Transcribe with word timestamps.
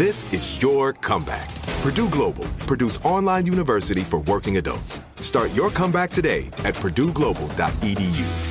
This 0.00 0.24
is 0.32 0.62
your 0.62 0.94
comeback. 0.94 1.54
Purdue 1.82 2.08
Global, 2.08 2.46
Purdue's 2.60 2.96
online 3.04 3.44
university 3.44 4.00
for 4.00 4.20
working 4.20 4.56
adults. 4.56 5.02
Start 5.20 5.52
your 5.52 5.68
comeback 5.68 6.10
today 6.10 6.46
at 6.64 6.74
purdueglobal.edu. 6.74 8.49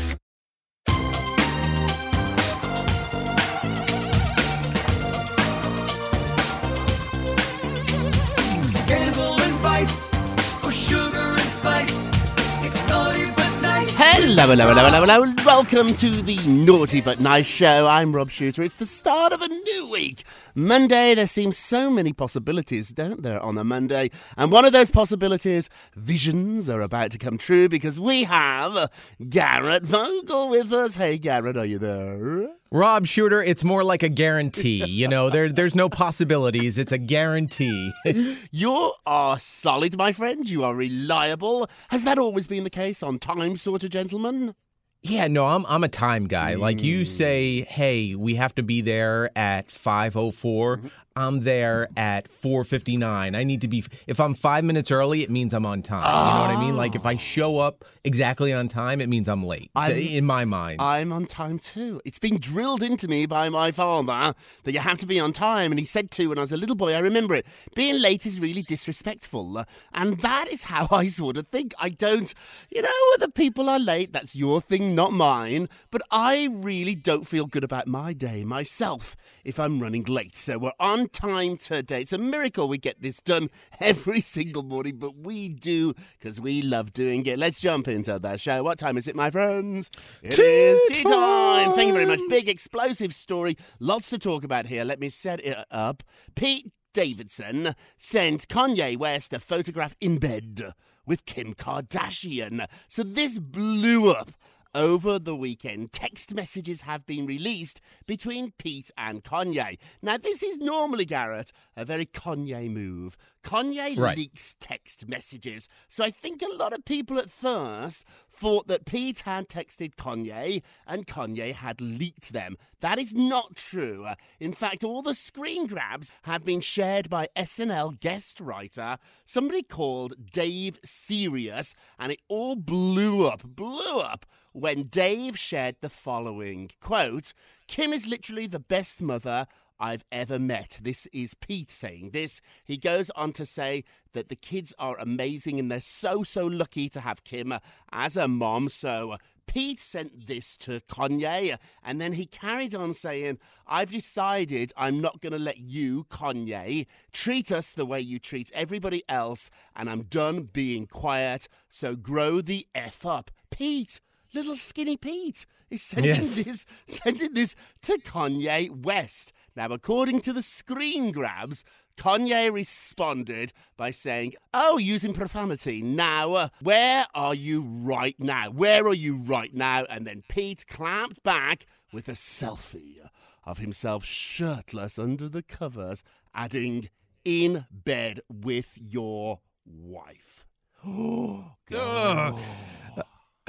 Hello, 14.29 14.45
hello, 14.45 14.67
hello, 14.67 14.83
hello, 14.91 15.21
hello. 15.23 15.33
Welcome 15.43 15.87
to 15.95 16.21
the 16.21 16.37
Naughty 16.47 17.01
But 17.01 17.19
Nice 17.19 17.47
Show. 17.47 17.87
I'm 17.87 18.13
Rob 18.13 18.29
Shooter. 18.29 18.61
It's 18.61 18.75
the 18.75 18.85
start 18.85 19.33
of 19.33 19.41
a 19.41 19.47
new 19.47 19.89
week. 19.89 20.23
Monday, 20.53 21.15
there 21.15 21.25
seems 21.25 21.57
so 21.57 21.89
many 21.89 22.13
possibilities, 22.13 22.89
don't 22.89 23.23
there, 23.23 23.41
on 23.41 23.57
a 23.57 23.63
Monday? 23.63 24.11
And 24.37 24.51
one 24.51 24.65
of 24.65 24.71
those 24.71 24.91
possibilities, 24.91 25.67
visions, 25.95 26.69
are 26.69 26.81
about 26.81 27.09
to 27.13 27.17
come 27.17 27.39
true 27.39 27.67
because 27.69 27.99
we 27.99 28.25
have 28.25 28.91
Garrett 29.29 29.81
Vogel 29.81 30.49
with 30.49 30.71
us. 30.73 30.93
Hey, 30.93 31.17
Garrett, 31.17 31.57
are 31.57 31.65
you 31.65 31.79
there? 31.79 32.49
Rob 32.71 33.07
Shooter, 33.07 33.41
it's 33.41 33.63
more 33.63 33.83
like 33.83 34.03
a 34.03 34.09
guarantee. 34.09 34.85
You 34.85 35.07
know, 35.07 35.29
there 35.29 35.51
there's 35.51 35.75
no 35.75 35.89
possibilities. 35.89 36.77
It's 36.77 36.91
a 36.91 36.97
guarantee. 36.97 37.91
You 38.51 38.93
are 39.05 39.39
solid, 39.39 39.97
my 39.97 40.11
friend. 40.11 40.49
You 40.49 40.63
are 40.63 40.75
reliable. 40.75 41.69
Has 41.89 42.03
that 42.03 42.17
always 42.17 42.47
been 42.47 42.63
the 42.63 42.69
case 42.69 43.01
on 43.01 43.19
time, 43.19 43.57
sort 43.57 43.83
of 43.83 43.89
gentleman? 43.89 44.55
yeah, 45.01 45.27
no, 45.27 45.45
I'm 45.45 45.65
I'm 45.67 45.83
a 45.83 45.87
time 45.87 46.27
guy. 46.27 46.55
Like 46.55 46.83
you 46.83 46.99
hmm. 46.99 47.03
say, 47.05 47.61
hey, 47.69 48.15
we 48.15 48.35
have 48.35 48.53
to 48.55 48.63
be 48.63 48.81
there 48.81 49.29
at 49.37 49.67
5:04. 49.69 50.91
I'm 51.15 51.41
there 51.41 51.87
at 51.97 52.27
4:59. 52.29 53.35
I 53.35 53.43
need 53.43 53.61
to 53.61 53.67
be 53.67 53.83
if 54.07 54.19
I'm 54.19 54.33
5 54.33 54.63
minutes 54.63 54.91
early, 54.91 55.23
it 55.23 55.29
means 55.29 55.53
I'm 55.53 55.65
on 55.65 55.81
time. 55.81 56.03
You 56.03 56.07
know 56.07 56.41
what 56.41 56.63
I 56.63 56.65
mean? 56.65 56.77
Like 56.77 56.95
if 56.95 57.05
I 57.05 57.13
ah. 57.15 57.17
show 57.17 57.57
up 57.59 57.85
exactly 58.03 58.53
on 58.53 58.67
time, 58.67 59.01
it 59.01 59.09
means 59.09 59.27
I'm 59.27 59.43
late. 59.43 59.71
I'm- 59.75 59.97
in 59.99 60.25
my 60.25 60.45
mind. 60.45 60.81
I'm 60.81 61.11
on 61.11 61.25
time 61.25 61.59
too. 61.59 62.01
It's 62.05 62.19
been 62.19 62.37
drilled 62.39 62.83
into 62.83 63.07
me 63.07 63.25
by 63.25 63.49
my 63.49 63.71
father 63.71 64.33
that 64.63 64.71
you 64.71 64.79
have 64.79 64.97
to 64.99 65.05
be 65.05 65.19
on 65.19 65.33
time. 65.33 65.71
And 65.71 65.79
he 65.79 65.85
said 65.85 66.11
to 66.11 66.27
when 66.27 66.37
I 66.37 66.41
was 66.41 66.51
a 66.51 66.57
little 66.57 66.75
boy, 66.75 66.93
I 66.93 66.99
remember 66.99 67.35
it, 67.35 67.45
being 67.75 67.99
late 67.99 68.25
is 68.25 68.39
really 68.39 68.61
disrespectful. 68.61 69.65
And 69.93 70.21
that 70.21 70.47
is 70.51 70.63
how 70.63 70.87
I 70.91 71.07
sort 71.07 71.37
of 71.37 71.47
think. 71.47 71.73
I 71.79 71.89
don't, 71.89 72.33
you 72.69 72.81
know, 72.81 72.89
other 73.15 73.27
people 73.29 73.69
are 73.69 73.79
late. 73.79 74.13
That's 74.13 74.35
your 74.35 74.61
thing, 74.61 74.95
not 74.95 75.11
mine. 75.11 75.69
But 75.91 76.01
I 76.11 76.49
really 76.51 76.95
don't 76.95 77.27
feel 77.27 77.45
good 77.45 77.63
about 77.63 77.87
my 77.87 78.13
day 78.13 78.43
myself 78.43 79.15
if 79.43 79.59
I'm 79.59 79.79
running 79.79 80.03
late. 80.03 80.35
So 80.35 80.57
we're 80.57 80.71
on 80.79 81.08
time 81.11 81.57
today. 81.57 82.01
It's 82.01 82.13
a 82.13 82.17
miracle 82.17 82.67
we 82.67 82.77
get 82.77 83.01
this 83.01 83.21
done 83.21 83.49
every 83.79 84.21
single 84.21 84.63
morning, 84.63 84.97
but 84.97 85.15
we 85.15 85.49
do 85.49 85.93
because 86.17 86.39
we 86.39 86.61
love 86.61 86.93
doing 86.93 87.25
it. 87.25 87.39
Let's 87.39 87.59
jump 87.59 87.87
into 87.87 88.19
the 88.19 88.37
show. 88.37 88.63
What 88.63 88.77
time 88.77 88.97
is 88.97 89.07
it, 89.07 89.15
my 89.15 89.29
friends? 89.29 89.89
It 90.21 90.37
is 90.37 90.81
tea 90.89 91.03
time. 91.03 91.73
Thank 91.73 91.87
you 91.87 91.93
very 91.93 92.05
much. 92.05 92.19
Big 92.29 92.49
explosive 92.49 93.13
story. 93.13 93.57
Lots 93.79 94.09
to 94.09 94.17
talk 94.17 94.43
about 94.43 94.67
here. 94.67 94.83
Let 94.83 94.99
me 94.99 95.09
set 95.09 95.43
it 95.43 95.57
up. 95.71 96.03
Pete 96.35 96.71
Davidson 96.93 97.75
sent 97.97 98.47
Kanye 98.47 98.97
West 98.97 99.33
a 99.33 99.39
photograph 99.39 99.95
in 100.01 100.17
bed 100.17 100.73
with 101.05 101.25
Kim 101.25 101.53
Kardashian. 101.53 102.65
So 102.87 103.03
this 103.03 103.39
blew 103.39 104.11
up 104.11 104.31
over 104.75 105.17
the 105.19 105.35
weekend, 105.35 105.91
text 105.91 106.33
messages 106.33 106.81
have 106.81 107.05
been 107.05 107.25
released 107.25 107.81
between 108.05 108.51
Pete 108.57 108.91
and 108.97 109.23
Kanye. 109.23 109.77
Now, 110.01 110.17
this 110.17 110.43
is 110.43 110.57
normally, 110.59 111.05
Garrett, 111.05 111.51
a 111.75 111.85
very 111.85 112.05
Kanye 112.05 112.69
move. 112.69 113.17
Kanye 113.43 113.97
Right. 113.97 114.17
leaks 114.17 114.55
text 114.59 115.07
messages. 115.07 115.69
So 115.87 116.03
I 116.03 116.11
think 116.11 116.41
a 116.41 116.53
lot 116.53 116.73
of 116.73 116.83
people 116.85 117.17
at 117.17 117.31
first 117.31 118.05
thought 118.31 118.67
that 118.67 118.85
Pete 118.85 119.19
had 119.21 119.47
texted 119.47 119.95
Kanye 119.95 120.61
and 120.85 121.07
Kanye 121.07 121.53
had 121.53 121.79
leaked 121.79 122.33
them. 122.33 122.57
That 122.81 122.99
is 122.99 123.13
not 123.13 123.55
true. 123.55 124.07
In 124.39 124.53
fact, 124.53 124.83
all 124.83 125.01
the 125.01 125.15
screen 125.15 125.67
grabs 125.67 126.11
have 126.23 126.43
been 126.43 126.61
shared 126.61 127.09
by 127.09 127.27
SNL 127.35 127.99
guest 127.99 128.39
writer, 128.39 128.97
somebody 129.25 129.63
called 129.63 130.31
Dave 130.31 130.79
Sirus, 130.85 131.73
and 131.97 132.11
it 132.11 132.19
all 132.27 132.55
blew 132.55 133.25
up, 133.25 133.43
blew 133.43 133.99
up 133.99 134.25
when 134.53 134.83
Dave 134.83 135.37
shared 135.37 135.75
the 135.81 135.89
following 135.89 136.71
quote 136.79 137.33
Kim 137.67 137.93
is 137.93 138.07
literally 138.07 138.47
the 138.47 138.59
best 138.59 139.01
mother 139.01 139.47
I've 139.79 140.03
ever 140.11 140.37
met. 140.37 140.79
This 140.81 141.07
is 141.13 141.33
Pete 141.35 141.71
saying 141.71 142.09
this. 142.11 142.41
He 142.65 142.77
goes 142.77 143.09
on 143.11 143.31
to 143.33 143.45
say 143.45 143.85
that 144.13 144.27
the 144.27 144.35
kids 144.35 144.73
are 144.77 144.97
amazing 144.99 145.59
and 145.59 145.71
they're 145.71 145.79
so, 145.79 146.23
so 146.23 146.45
lucky 146.45 146.89
to 146.89 146.99
have 146.99 147.23
Kim 147.23 147.53
as 147.91 148.17
a 148.17 148.27
mom. 148.27 148.69
So 148.69 149.11
uh, 149.11 149.17
Pete 149.49 149.79
sent 149.79 150.27
this 150.27 150.57
to 150.57 150.79
Kanye, 150.81 151.57
and 151.83 151.99
then 151.99 152.13
he 152.13 152.27
carried 152.27 152.75
on 152.75 152.93
saying, 152.93 153.39
I've 153.65 153.89
decided 153.89 154.71
I'm 154.77 155.01
not 155.01 155.21
going 155.21 155.33
to 155.33 155.39
let 155.39 155.57
you, 155.57 156.03
Kanye, 156.03 156.85
treat 157.11 157.51
us 157.51 157.73
the 157.73 157.85
way 157.85 157.99
you 157.99 158.19
treat 158.19 158.51
everybody 158.53 159.03
else, 159.09 159.49
and 159.75 159.89
I'm 159.89 160.03
done 160.03 160.49
being 160.53 160.85
quiet, 160.85 161.47
so 161.71 161.95
grow 161.95 162.41
the 162.41 162.67
F 162.75 163.07
up. 163.07 163.31
Pete, 163.49 163.99
little 164.33 164.55
skinny 164.55 164.97
Pete, 164.97 165.45
is 165.69 165.81
sending 165.81 166.15
Yes. 166.15 166.43
this 166.43 166.65
sending 166.87 167.33
this 167.33 167.55
to 167.83 167.97
Kanye 167.99 168.69
West. 168.69 169.31
Now, 169.55 169.67
according 169.67 170.21
to 170.21 170.33
the 170.33 170.41
screen 170.43 171.11
grabs, 171.11 171.63
Kanye 171.97 172.51
responded 172.51 173.51
by 173.75 173.91
saying, 173.91 174.33
Oh, 174.53 174.77
using 174.77 175.13
profanity. 175.13 175.81
Now, 175.81 176.33
uh, 176.33 176.49
where 176.61 177.05
are 177.13 177.35
you 177.35 177.61
right 177.61 178.15
now? 178.19 178.49
Where 178.51 178.87
are 178.87 178.93
you 178.93 179.15
right 179.17 179.53
now? 179.53 179.83
And 179.89 180.07
then 180.07 180.23
Pete 180.29 180.65
clamped 180.67 181.21
back 181.23 181.65
with 181.91 182.07
a 182.07 182.13
selfie 182.13 182.97
of 183.43 183.57
himself 183.57 184.05
shirtless 184.05 184.97
under 184.97 185.27
the 185.27 185.43
covers, 185.43 186.03
adding, 186.33 186.87
In 187.25 187.65
bed 187.71 188.21
with 188.29 188.77
your 188.77 189.41
wife. 189.65 190.45
Oh, 190.85 191.51
God. 191.69 192.35
Uh, 192.35 192.39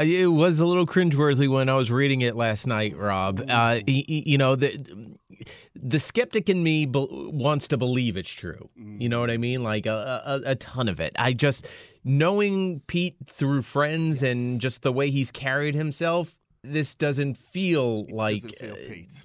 It 0.01 0.27
was 0.29 0.59
a 0.61 0.67
little 0.67 0.87
cringeworthy 0.87 1.49
when 1.49 1.69
I 1.69 1.75
was 1.75 1.91
reading 1.91 2.23
it 2.23 2.35
last 2.37 2.67
night, 2.67 2.97
Rob. 2.97 3.41
Uh, 3.41 3.81
y- 3.87 4.05
you 4.07 4.39
know, 4.39 4.57
the 4.57 5.17
the 5.75 5.99
skeptic 5.99 6.49
in 6.49 6.63
me 6.63 6.87
be- 6.87 7.07
wants 7.11 7.69
to 7.69 7.77
believe 7.77 8.17
it's 8.17 8.31
true. 8.31 8.69
You 8.77 9.09
know 9.09 9.21
what 9.21 9.31
I 9.31 9.37
mean? 9.37 9.63
Like 9.63 9.87
a, 9.87 10.23
a, 10.45 10.51
a 10.51 10.55
ton 10.57 10.89
of 10.89 11.01
it. 11.01 11.13
I 11.19 11.33
just 11.33 11.67
knowing 12.05 12.81
Pete 12.87 13.17
through 13.27 13.63
friends 13.63 14.23
and 14.23 14.61
just 14.61 14.83
the 14.83 14.93
way 14.93 15.11
he's 15.11 15.31
carried 15.31 15.75
himself. 15.75 16.37
This 16.63 16.95
doesn't 16.95 17.37
feel 17.39 18.05
like 18.15 18.43
Doesn't 18.43 18.59
feel 18.59 18.73
uh, 18.73 18.77
Pete. 18.89 19.25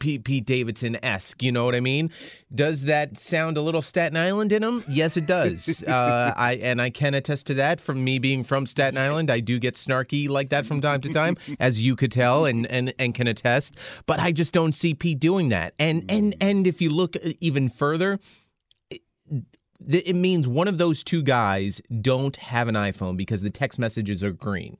Pete, 0.00 0.24
Pete 0.24 0.44
Davidson 0.46 0.96
esque. 1.04 1.42
You 1.42 1.52
know 1.52 1.64
what 1.64 1.74
I 1.74 1.80
mean? 1.80 2.10
Does 2.54 2.84
that 2.84 3.18
sound 3.18 3.56
a 3.56 3.60
little 3.62 3.82
Staten 3.82 4.16
Island 4.16 4.50
in 4.52 4.62
him? 4.62 4.84
Yes, 4.88 5.16
it 5.16 5.26
does. 5.26 5.82
uh, 5.86 6.32
I 6.36 6.54
and 6.54 6.80
I 6.80 6.90
can 6.90 7.14
attest 7.14 7.46
to 7.48 7.54
that 7.54 7.80
from 7.80 8.02
me 8.02 8.18
being 8.18 8.42
from 8.44 8.66
Staten 8.66 8.98
Island. 8.98 9.30
I 9.30 9.40
do 9.40 9.58
get 9.58 9.74
snarky 9.74 10.28
like 10.28 10.48
that 10.50 10.66
from 10.66 10.80
time 10.80 11.00
to 11.02 11.08
time, 11.10 11.36
as 11.60 11.80
you 11.80 11.94
could 11.96 12.10
tell 12.12 12.44
and 12.46 12.66
and 12.66 12.92
and 12.98 13.14
can 13.14 13.26
attest. 13.26 13.76
But 14.06 14.18
I 14.20 14.32
just 14.32 14.52
don't 14.52 14.74
see 14.74 14.94
Pete 14.94 15.20
doing 15.20 15.50
that. 15.50 15.74
And 15.78 16.04
and 16.08 16.34
and 16.40 16.66
if 16.66 16.80
you 16.80 16.90
look 16.90 17.16
even 17.40 17.68
further. 17.68 18.18
it- 18.90 19.02
It 19.88 20.14
means 20.14 20.46
one 20.46 20.68
of 20.68 20.78
those 20.78 21.02
two 21.02 21.22
guys 21.24 21.80
don't 22.00 22.36
have 22.36 22.68
an 22.68 22.76
iPhone 22.76 23.16
because 23.16 23.42
the 23.42 23.50
text 23.50 23.80
messages 23.80 24.22
are 24.22 24.30
green. 24.30 24.76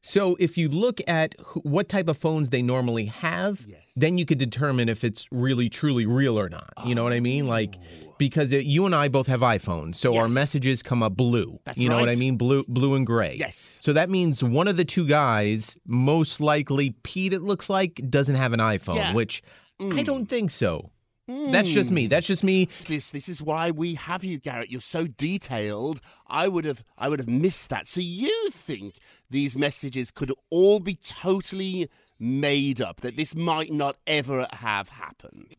So 0.02 0.36
if 0.38 0.56
you 0.56 0.68
look 0.68 1.00
at 1.08 1.34
what 1.64 1.88
type 1.88 2.08
of 2.08 2.16
phones 2.16 2.50
they 2.50 2.62
normally 2.62 3.06
have, 3.06 3.64
Yes. 3.66 3.80
then 3.96 4.16
you 4.16 4.24
could 4.24 4.38
determine 4.38 4.88
if 4.88 5.02
it's 5.04 5.26
really 5.32 5.68
truly 5.68 6.06
real 6.06 6.38
or 6.38 6.48
not. 6.48 6.72
You 6.86 6.94
know 6.94 7.02
what 7.04 7.12
I 7.12 7.20
mean? 7.20 7.46
Like 7.48 7.74
because 8.18 8.52
it, 8.52 8.64
you 8.64 8.84
and 8.86 8.94
I 8.94 9.08
both 9.08 9.26
have 9.28 9.40
iPhones, 9.40 9.94
so 9.96 10.16
our 10.16 10.24
Oh. 10.24 10.26
Yes. 10.26 10.34
messages 10.34 10.82
come 10.82 11.02
up 11.02 11.16
blue. 11.16 11.58
That's 11.64 11.78
you 11.78 11.88
know 11.88 11.96
what 11.96 12.04
I 12.08 12.12
right. 12.12 12.18
mean? 12.18 12.36
Blue 12.36 12.64
blue 12.68 12.94
and 12.94 13.06
gray. 13.06 13.36
Yes. 13.38 13.78
So 13.80 13.92
that 13.92 14.08
means 14.08 14.42
one 14.42 14.68
of 14.68 14.76
the 14.76 14.84
two 14.84 15.06
guys, 15.06 15.76
most 15.86 16.40
likely 16.40 16.90
Pete 17.02 17.32
it 17.32 17.42
looks 17.42 17.68
like, 17.68 18.00
doesn't 18.08 18.36
have 18.36 18.52
an 18.52 18.60
iPhone, 18.60 18.96
Yeah. 18.96 19.12
which 19.14 19.42
Mm. 19.80 19.96
I 19.98 20.02
don't 20.02 20.26
think 20.28 20.50
so. 20.50 20.90
That's 21.28 21.68
just 21.68 21.90
me. 21.90 22.06
That's 22.06 22.26
just 22.26 22.42
me. 22.42 22.68
This 22.86 23.10
this 23.10 23.28
is 23.28 23.42
why 23.42 23.70
we 23.70 23.94
have 23.96 24.24
you, 24.24 24.38
Garrett. 24.38 24.70
You're 24.70 24.80
so 24.80 25.06
detailed. 25.06 26.00
I 26.26 26.48
would 26.48 26.64
have 26.64 26.82
I 26.96 27.08
would 27.10 27.18
have 27.18 27.28
missed 27.28 27.68
that. 27.70 27.86
So 27.86 28.00
you 28.00 28.48
think 28.50 28.96
these 29.30 29.56
messages 29.56 30.10
could 30.10 30.32
all 30.50 30.80
be 30.80 30.94
totally 30.94 31.88
made 32.18 32.80
up? 32.80 33.00
That 33.02 33.16
this 33.16 33.34
might 33.34 33.72
not 33.72 33.96
ever 34.06 34.46
have 34.52 34.88
happened? 34.88 35.08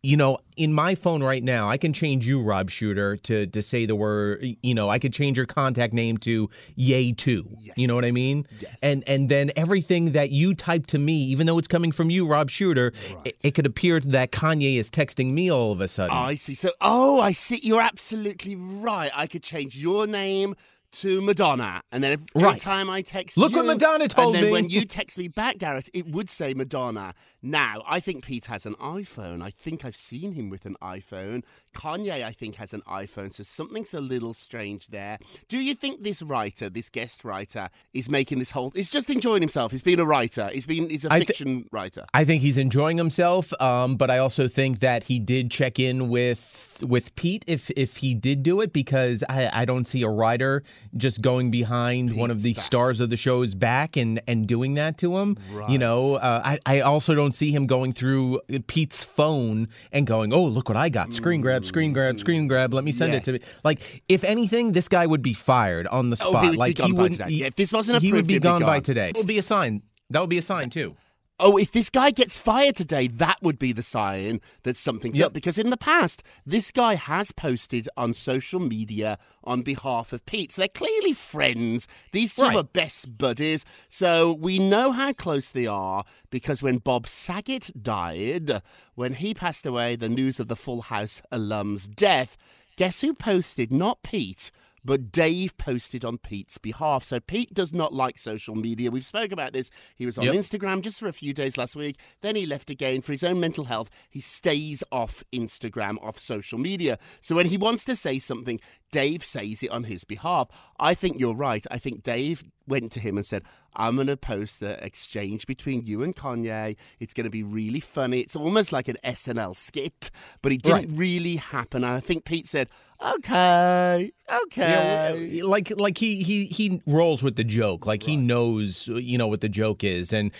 you 0.02 0.16
know, 0.16 0.38
in 0.56 0.74
my 0.74 0.96
phone 0.96 1.22
right 1.22 1.44
now, 1.44 1.70
I 1.70 1.78
can 1.78 1.92
change 1.92 2.26
you, 2.26 2.42
Rob 2.42 2.70
Shooter, 2.70 3.18
to 3.18 3.48
to 3.48 3.62
say 3.62 3.86
the 3.86 3.96
word. 3.96 4.46
You 4.62 4.74
know, 4.74 4.90
I 4.90 5.00
could 5.00 5.14
change 5.14 5.38
your 5.38 5.46
contact 5.46 5.94
name 5.94 6.18
to 6.20 6.50
Yay 6.76 7.12
Two. 7.12 7.46
Yes. 7.60 7.78
You 7.78 7.88
know 7.88 7.96
what 7.96 8.06
I 8.06 8.12
mean? 8.12 8.46
Yes. 8.60 8.78
And 8.82 9.04
and 9.08 9.30
then 9.30 9.52
everything 9.56 10.14
that 10.14 10.32
you 10.32 10.54
type 10.54 10.88
to 10.88 10.98
me, 11.00 11.14
even 11.26 11.48
though 11.48 11.58
it's 11.58 11.68
coming 11.68 11.92
from 11.92 12.10
you, 12.10 12.26
Rob 12.26 12.50
Shooter, 12.50 12.94
it, 13.26 13.38
it 13.42 13.52
could 13.52 13.66
appear 13.66 14.00
that 14.00 14.32
Kanye 14.32 14.78
is 14.78 14.90
texting 14.90 15.34
me 15.34 15.52
all 15.52 15.72
of 15.72 15.82
a 15.82 15.88
sudden. 15.88 16.16
I 16.16 16.36
see. 16.36 16.54
So 16.54 16.72
oh, 16.80 17.20
I 17.20 17.34
see. 17.34 17.60
You're 17.62 17.82
absolutely 17.82 18.56
right. 18.56 19.12
I 19.14 19.28
could 19.28 19.44
change 19.44 19.78
your 19.78 20.08
name. 20.08 20.56
To 20.94 21.22
Madonna, 21.22 21.82
and 21.92 22.04
then 22.04 22.14
every 22.14 22.26
Right. 22.48 22.60
time 22.60 22.90
I 22.90 23.04
text 23.04 23.38
Look 23.38 23.52
you, 23.52 23.58
what 23.58 23.68
Madonna 23.68 24.08
told 24.08 24.36
and 24.36 24.44
then 24.44 24.46
me. 24.46 24.52
when 24.52 24.70
you 24.70 24.86
text 24.86 25.20
me 25.20 25.28
back, 25.28 25.60
Garrett, 25.60 25.88
it 25.94 26.08
would 26.08 26.32
say 26.32 26.56
Madonna. 26.56 27.14
Now, 27.42 27.84
I 27.88 28.00
think 28.00 28.26
Pete 28.26 28.46
has 28.46 28.66
an 28.66 28.76
iPhone. 28.76 29.42
I 29.42 29.52
think 29.52 29.86
I've 29.86 29.96
seen 29.96 30.34
him 30.34 30.50
with 30.50 30.66
an 30.66 30.76
iPhone. 30.82 31.44
Kanye, 31.74 32.24
I 32.24 32.32
think, 32.32 32.56
has 32.56 32.74
an 32.74 32.82
iPhone, 32.88 33.34
so 33.34 33.44
something's 33.44 33.94
a 33.94 34.02
little 34.02 34.34
strange 34.34 34.88
there. 34.88 35.20
Do 35.48 35.58
you 35.58 35.76
think 35.76 36.04
this 36.04 36.22
writer, 36.22 36.70
this 36.70 36.90
guest 36.90 37.24
writer, 37.24 37.70
is 37.94 38.10
making 38.10 38.40
this 38.40 38.52
whole? 38.52 38.72
He's 38.72 38.90
just 38.90 39.10
enjoying 39.10 39.42
himself. 39.42 39.72
He's 39.72 39.84
been 39.84 40.00
a 40.00 40.06
writer. 40.06 40.50
He's 40.52 40.66
been. 40.66 40.90
He's 40.90 41.06
a 41.06 41.14
I 41.14 41.20
fiction 41.20 41.68
writer. 41.72 42.06
I 42.14 42.26
think 42.26 42.42
he's 42.42 42.58
enjoying 42.58 42.98
himself, 42.98 43.54
um, 43.62 43.96
but 43.96 44.10
I 44.10 44.18
also 44.18 44.48
think 44.48 44.80
that 44.80 45.06
he 45.06 45.20
did 45.20 45.52
check 45.52 45.80
in 45.80 46.10
with 46.10 46.84
with 46.86 47.16
Pete 47.16 47.46
if 47.48 47.70
if 47.72 47.98
he 47.98 48.16
did 48.16 48.44
do 48.44 48.62
it 48.62 48.74
because 48.74 49.24
I, 49.30 49.50
I 49.62 49.66
don't 49.66 49.86
see 49.86 50.02
a 50.04 50.10
writer 50.10 50.64
just 50.98 51.22
going 51.22 51.52
behind 51.52 52.16
one 52.16 52.32
of 52.32 52.42
the 52.42 52.54
back. 52.54 52.64
stars 52.64 53.00
of 53.00 53.10
the 53.10 53.18
show's 53.18 53.54
back 53.54 53.96
and 53.96 54.22
and 54.28 54.48
doing 54.48 54.74
that 54.74 54.98
to 55.00 55.18
him. 55.18 55.38
You 55.70 55.78
know, 55.78 56.16
uh, 56.16 56.42
I 56.44 56.60
I 56.66 56.80
also 56.82 57.16
don't 57.16 57.29
see 57.32 57.52
him 57.52 57.68
going 57.68 57.94
through 57.94 58.40
uh, 58.54 58.60
Pete's 58.68 59.04
phone 59.04 59.68
and 59.92 60.06
going, 60.08 60.34
oh 60.34 60.44
look 60.44 60.70
what 60.70 60.78
I 60.78 60.90
got, 60.90 61.14
screen 61.14 61.42
grab, 61.42 61.66
screen 61.66 61.94
grab, 61.94 62.20
screen 62.20 62.46
mm. 62.46 62.50
grab. 62.50 62.74
Let 62.74 62.84
me 62.84 62.92
send 62.92 63.14
it 63.14 63.24
to 63.26 63.34
me. 63.34 63.40
Like 63.64 64.04
if 64.08 64.24
anything, 64.24 64.72
this 64.74 64.88
guy 64.88 65.06
would 65.06 65.22
be 65.22 65.34
fired 65.34 65.88
on 65.88 66.10
the 66.10 66.18
Oh, 66.22 66.30
he 66.30 66.32
spot. 66.32 66.44
would 66.44 66.52
be 66.52 66.58
like 66.58 66.78
gone 66.78 66.88
he 66.88 66.94
by 66.94 67.02
wouldn't. 67.02 67.20
today. 67.22 67.32
he- 67.34 67.44
if 67.44 67.56
this 67.56 67.74
wasn't 67.74 68.02
he 68.02 68.12
would 68.12 68.20
approved, 68.20 68.28
be 68.28 68.34
he'd 68.34 68.42
be 68.42 68.44
gone 68.44 68.62
by 68.62 68.80
today. 68.80 69.12
That 69.14 69.18
would 69.18 69.28
be 69.28 69.38
a 69.38 69.42
sign. 69.44 69.82
That 70.10 70.22
would 70.22 70.30
be 70.30 70.38
a 70.38 70.42
sign 70.42 70.70
too. 70.70 70.96
Oh, 71.42 71.56
if 71.58 71.72
this 71.72 71.90
guy 71.90 72.12
gets 72.12 72.38
fired 72.38 72.76
today, 72.76 73.08
that 73.08 73.38
would 73.42 73.58
be 73.58 73.72
the 73.72 73.82
sign 73.84 74.42
that 74.64 74.76
something's 74.76 75.18
Yep. 75.18 75.28
up. 75.28 75.34
Because 75.34 75.58
in 75.58 75.70
the 75.70 75.78
past, 75.78 76.22
this 76.46 76.70
guy 76.70 76.96
has 76.96 77.32
posted 77.32 77.88
on 77.96 78.14
social 78.14 78.60
media 78.60 79.18
on 79.46 79.62
behalf 79.62 80.12
of 80.12 80.26
Pete. 80.26 80.52
So 80.52 80.62
they're 80.62 80.68
clearly 80.68 81.14
friends. 81.14 81.88
These 82.12 82.36
two 82.36 82.42
Right. 82.44 82.58
are 82.58 82.64
best 82.64 83.18
buddies. 83.18 83.64
So 83.88 84.34
we 84.34 84.60
know 84.60 84.92
how 84.92 85.14
close 85.14 85.50
they 85.52 85.66
are 85.66 86.04
because 86.30 86.62
when 86.62 86.78
Bob 86.80 87.08
Saget 87.08 87.72
died, 87.82 88.62
when 88.96 89.14
he 89.14 89.34
passed 89.34 89.66
away, 89.66 89.96
the 89.96 90.10
news 90.10 90.40
of 90.42 90.50
the 90.50 90.58
Full 90.58 90.82
House 90.84 91.22
alum's 91.32 91.88
death, 91.88 92.36
guess 92.76 93.00
who 93.02 93.14
posted? 93.14 93.72
Not 93.72 94.04
Pete. 94.04 94.52
But 94.84 95.12
Dave 95.12 95.58
posted 95.58 96.06
on 96.06 96.18
Pete's 96.18 96.58
behalf. 96.58 97.04
So 97.04 97.20
Pete 97.20 97.54
does 97.54 97.74
not 97.74 97.94
like 97.94 98.18
social 98.18 98.56
media. 98.56 98.92
We've 98.92 99.06
spoke 99.06 99.32
about 99.32 99.54
this. 99.54 99.70
He 99.96 100.06
was 100.06 100.18
on 100.18 100.26
Yep. 100.26 100.36
Instagram 100.36 100.82
just 100.82 101.00
for 101.00 101.08
a 101.08 101.14
few 101.14 101.34
days 101.34 101.58
last 101.58 101.76
week. 101.76 101.98
Then 102.22 102.36
he 102.36 102.46
left 102.46 102.70
again 102.70 103.02
for 103.02 103.12
his 103.12 103.24
own 103.24 103.40
mental 103.40 103.66
health. 103.66 103.90
He 104.10 104.20
stays 104.22 104.84
off 104.92 105.24
Instagram, 105.34 106.02
off 106.04 106.20
social 106.20 106.58
media. 106.58 106.98
So 107.22 107.36
when 107.36 107.48
he 107.48 107.58
wants 107.58 107.86
to 107.86 107.96
say 107.96 108.20
something, 108.20 108.60
Dave 108.92 109.24
says 109.24 109.64
it 109.64 109.70
on 109.72 109.84
his 109.86 110.04
behalf. 110.04 110.48
I 110.80 110.94
think 110.94 111.20
you're 111.20 111.36
right. 111.36 111.66
I 111.70 111.78
think 111.78 112.04
Dave 112.04 112.44
went 112.68 112.92
to 112.94 113.00
him 113.00 113.18
and 113.18 113.26
said, 113.26 113.44
I'm 113.76 113.96
going 113.96 114.08
to 114.08 114.18
post 114.18 114.60
the 114.60 114.84
exchange 114.84 115.46
between 115.48 115.86
you 115.86 116.02
and 116.04 116.16
Kanye. 116.16 116.76
It's 117.00 117.14
going 117.14 117.26
to 117.26 117.30
be 117.30 117.44
really 117.44 117.80
funny. 117.80 118.20
It's 118.20 118.36
almost 118.36 118.72
like 118.72 118.88
an 118.88 118.98
SNL 119.04 119.56
skit, 119.56 120.10
but 120.42 120.52
it 120.52 120.62
didn't 120.62 120.90
Right. 120.90 120.90
really 120.92 121.36
happen. 121.38 121.84
And 121.84 121.94
I 121.94 122.00
think 122.00 122.26
Pete 122.26 122.48
said, 122.48 122.68
okay, 123.02 124.12
okay. 124.44 125.42
Like 125.44 125.72
like 125.78 125.98
he 125.98 126.22
he 126.24 126.46
he 126.46 126.82
rolls 126.86 127.24
with 127.24 127.36
the 127.36 127.44
joke. 127.44 127.86
Like 127.86 128.04
he 128.04 128.18
knows 128.18 128.88
you 128.88 129.18
know 129.18 129.28
what 129.28 129.42
the 129.42 129.50
joke 129.50 129.84
is, 129.84 130.12
and 130.14 130.32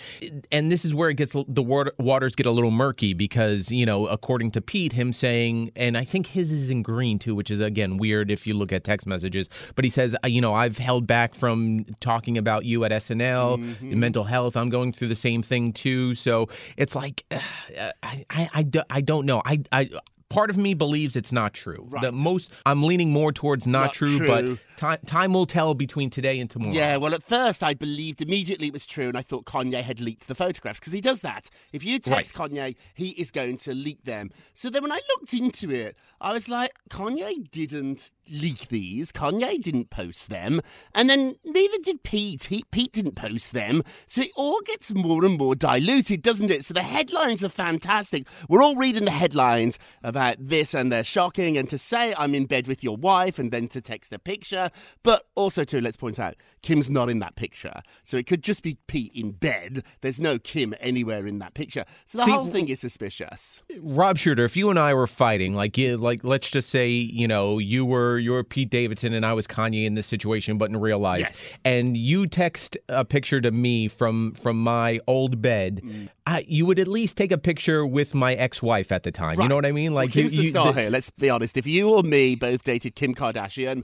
and 0.52 0.70
this 0.70 0.84
is 0.84 0.94
where 0.94 1.08
it 1.10 1.14
gets 1.14 1.32
the 1.32 1.62
water, 1.62 1.92
waters 1.98 2.34
get 2.34 2.46
a 2.46 2.50
little 2.50 2.70
murky 2.70 3.14
because 3.14 3.70
you 3.70 3.86
know 3.86 4.06
according 4.06 4.50
to 4.52 4.60
Pete, 4.60 4.92
him 4.92 5.12
saying, 5.12 5.70
and 5.76 5.96
I 5.96 6.04
think 6.04 6.28
his 6.28 6.50
is 6.52 6.70
in 6.70 6.82
green 6.82 7.18
too, 7.18 7.34
which 7.34 7.50
is 7.50 7.60
again 7.60 7.96
weird 7.96 8.30
if 8.30 8.39
you 8.46 8.54
look 8.54 8.72
at 8.72 8.84
text 8.84 9.06
messages. 9.06 9.48
But 9.74 9.84
he 9.84 9.90
says, 9.90 10.16
you 10.24 10.40
know, 10.40 10.52
I've 10.54 10.78
held 10.78 11.06
back 11.06 11.34
from 11.34 11.84
talking 12.00 12.38
about 12.38 12.64
you 12.64 12.84
at 12.84 12.92
SNL, 12.92 13.80
mental 13.96 14.24
health. 14.24 14.56
I'm 14.56 14.70
going 14.70 14.92
through 14.92 15.08
the 15.08 15.14
same 15.14 15.42
thing 15.42 15.72
too. 15.72 16.14
So 16.14 16.48
it's 16.76 16.94
like 16.94 17.24
uh, 17.30 17.38
I 18.02 18.24
I 18.30 18.48
I, 18.54 18.66
I 18.90 19.00
don't 19.00 19.26
know. 19.26 19.42
I 19.44 19.62
I. 19.72 19.90
Part 20.30 20.48
of 20.48 20.56
me 20.56 20.74
believes 20.74 21.16
it's 21.16 21.32
not 21.32 21.52
true. 21.52 21.88
The 22.00 22.12
most 22.12 22.52
I'm 22.64 22.82
leaning 22.84 23.12
more 23.12 23.32
towards 23.32 23.66
not, 23.66 23.86
Not 23.86 23.94
true, 23.94 24.18
true. 24.18 24.26
but 24.26 24.58
Time, 24.80 24.98
time 25.04 25.34
will 25.34 25.44
tell 25.44 25.74
between 25.74 26.08
today 26.08 26.40
and 26.40 26.48
tomorrow. 26.48 26.72
Yeah, 26.72 26.96
well, 26.96 27.12
at 27.12 27.22
first 27.22 27.62
I 27.62 27.74
believed 27.74 28.22
immediately 28.22 28.68
it 28.68 28.72
was 28.72 28.86
true, 28.86 29.08
and 29.08 29.18
I 29.18 29.20
thought 29.20 29.44
Kanye 29.44 29.82
had 29.82 30.00
leaked 30.00 30.26
the 30.26 30.34
photographs 30.34 30.80
because 30.80 30.94
he 30.94 31.02
does 31.02 31.20
that. 31.20 31.50
If 31.70 31.84
you 31.84 31.98
text 31.98 32.32
Kanye, 32.32 32.76
he 32.94 33.10
is 33.10 33.30
going 33.30 33.58
to 33.58 33.74
leak 33.74 34.04
them. 34.04 34.30
So 34.54 34.70
then 34.70 34.80
when 34.82 34.90
I 34.92 35.00
looked 35.10 35.34
into 35.34 35.70
it, 35.70 35.96
I 36.18 36.32
was 36.32 36.48
like, 36.48 36.70
Kanye 36.88 37.50
didn't 37.50 38.12
leak 38.30 38.68
these. 38.68 39.12
Kanye 39.12 39.60
didn't 39.60 39.90
post 39.90 40.30
them, 40.30 40.62
and 40.94 41.10
then 41.10 41.34
neither 41.44 41.76
did 41.82 42.02
Pete. 42.02 42.44
He, 42.44 42.64
Pete 42.70 42.92
didn't 42.92 43.16
post 43.16 43.52
them. 43.52 43.82
So 44.06 44.22
it 44.22 44.30
all 44.34 44.60
gets 44.64 44.94
more 44.94 45.26
and 45.26 45.36
more 45.36 45.54
diluted, 45.54 46.22
doesn't 46.22 46.50
it? 46.50 46.64
So 46.64 46.72
the 46.72 46.82
headlines 46.82 47.44
are 47.44 47.50
fantastic. 47.50 48.26
We're 48.48 48.62
all 48.62 48.76
reading 48.76 49.04
the 49.04 49.10
headlines 49.10 49.78
about 50.02 50.19
this, 50.38 50.74
and 50.74 50.90
they're 50.90 51.04
shocking. 51.04 51.56
And 51.56 51.68
to 51.68 51.78
say 51.78 52.14
I'm 52.16 52.34
in 52.34 52.46
bed 52.46 52.66
with 52.66 52.84
your 52.84 52.96
wife, 52.96 53.38
and 53.38 53.50
then 53.50 53.68
to 53.68 53.80
text 53.80 54.12
a 54.12 54.18
picture, 54.18 54.70
but 55.02 55.26
also 55.34 55.64
too, 55.64 55.80
let's 55.80 55.96
point 55.96 56.18
out, 56.18 56.36
Kim's 56.62 56.90
not 56.90 57.08
in 57.08 57.18
that 57.20 57.36
picture, 57.36 57.82
so 58.04 58.16
it 58.16 58.26
could 58.26 58.42
just 58.42 58.62
be 58.62 58.76
Pete 58.86 59.12
in 59.14 59.32
bed. 59.32 59.82
There's 60.02 60.20
no 60.20 60.38
Kim 60.38 60.74
anywhere 60.80 61.26
in 61.26 61.38
that 61.38 61.54
picture, 61.54 61.84
so 62.06 62.18
the 62.18 62.24
See, 62.24 62.30
whole 62.30 62.46
thing 62.46 62.68
is 62.68 62.80
suspicious. 62.80 63.62
Rob 63.78 64.18
Shooter, 64.18 64.44
if 64.44 64.56
you 64.56 64.68
and 64.70 64.78
I 64.78 64.92
were 64.94 65.06
fighting, 65.06 65.54
like 65.54 65.78
you, 65.78 65.96
like 65.96 66.22
let's 66.24 66.50
just 66.50 66.68
say, 66.68 66.90
you 66.90 67.26
know, 67.26 67.58
you 67.58 67.84
were 67.86 68.18
you're 68.18 68.44
Pete 68.44 68.70
Davidson 68.70 69.12
and 69.14 69.24
I 69.24 69.32
was 69.32 69.46
Kanye 69.46 69.86
in 69.86 69.94
this 69.94 70.06
situation, 70.06 70.58
but 70.58 70.70
in 70.70 70.76
real 70.78 70.98
life, 70.98 71.20
Yes. 71.20 71.54
and 71.64 71.96
you 71.96 72.26
text 72.26 72.76
a 72.88 73.04
picture 73.04 73.40
to 73.40 73.50
me 73.50 73.88
from 73.88 74.32
from 74.34 74.62
my 74.62 75.00
old 75.06 75.40
bed, 75.40 75.80
Mm. 75.84 76.08
I, 76.26 76.44
you 76.46 76.66
would 76.66 76.78
at 76.78 76.86
least 76.86 77.16
take 77.16 77.32
a 77.32 77.38
picture 77.38 77.84
with 77.84 78.14
my 78.14 78.34
ex-wife 78.34 78.92
at 78.92 79.02
the 79.02 79.10
time. 79.10 79.40
You 79.40 79.48
know 79.48 79.56
what 79.56 79.66
I 79.66 79.72
mean? 79.72 79.94
Like 79.94 80.14
well, 80.14 80.24
you, 80.24 80.30
the 80.30 80.36
you- 80.36 80.50
start 80.50 80.74
the- 80.74 80.82
here. 80.82 80.90
Let's 80.90 81.10
be 81.10 81.28
honest. 81.30 81.56
If 81.56 81.66
you 81.66 81.88
or 81.88 82.02
me 82.04 82.34
both 82.36 82.62
dated 82.64 82.94
Kim 82.94 83.14
Kardashian. 83.14 83.82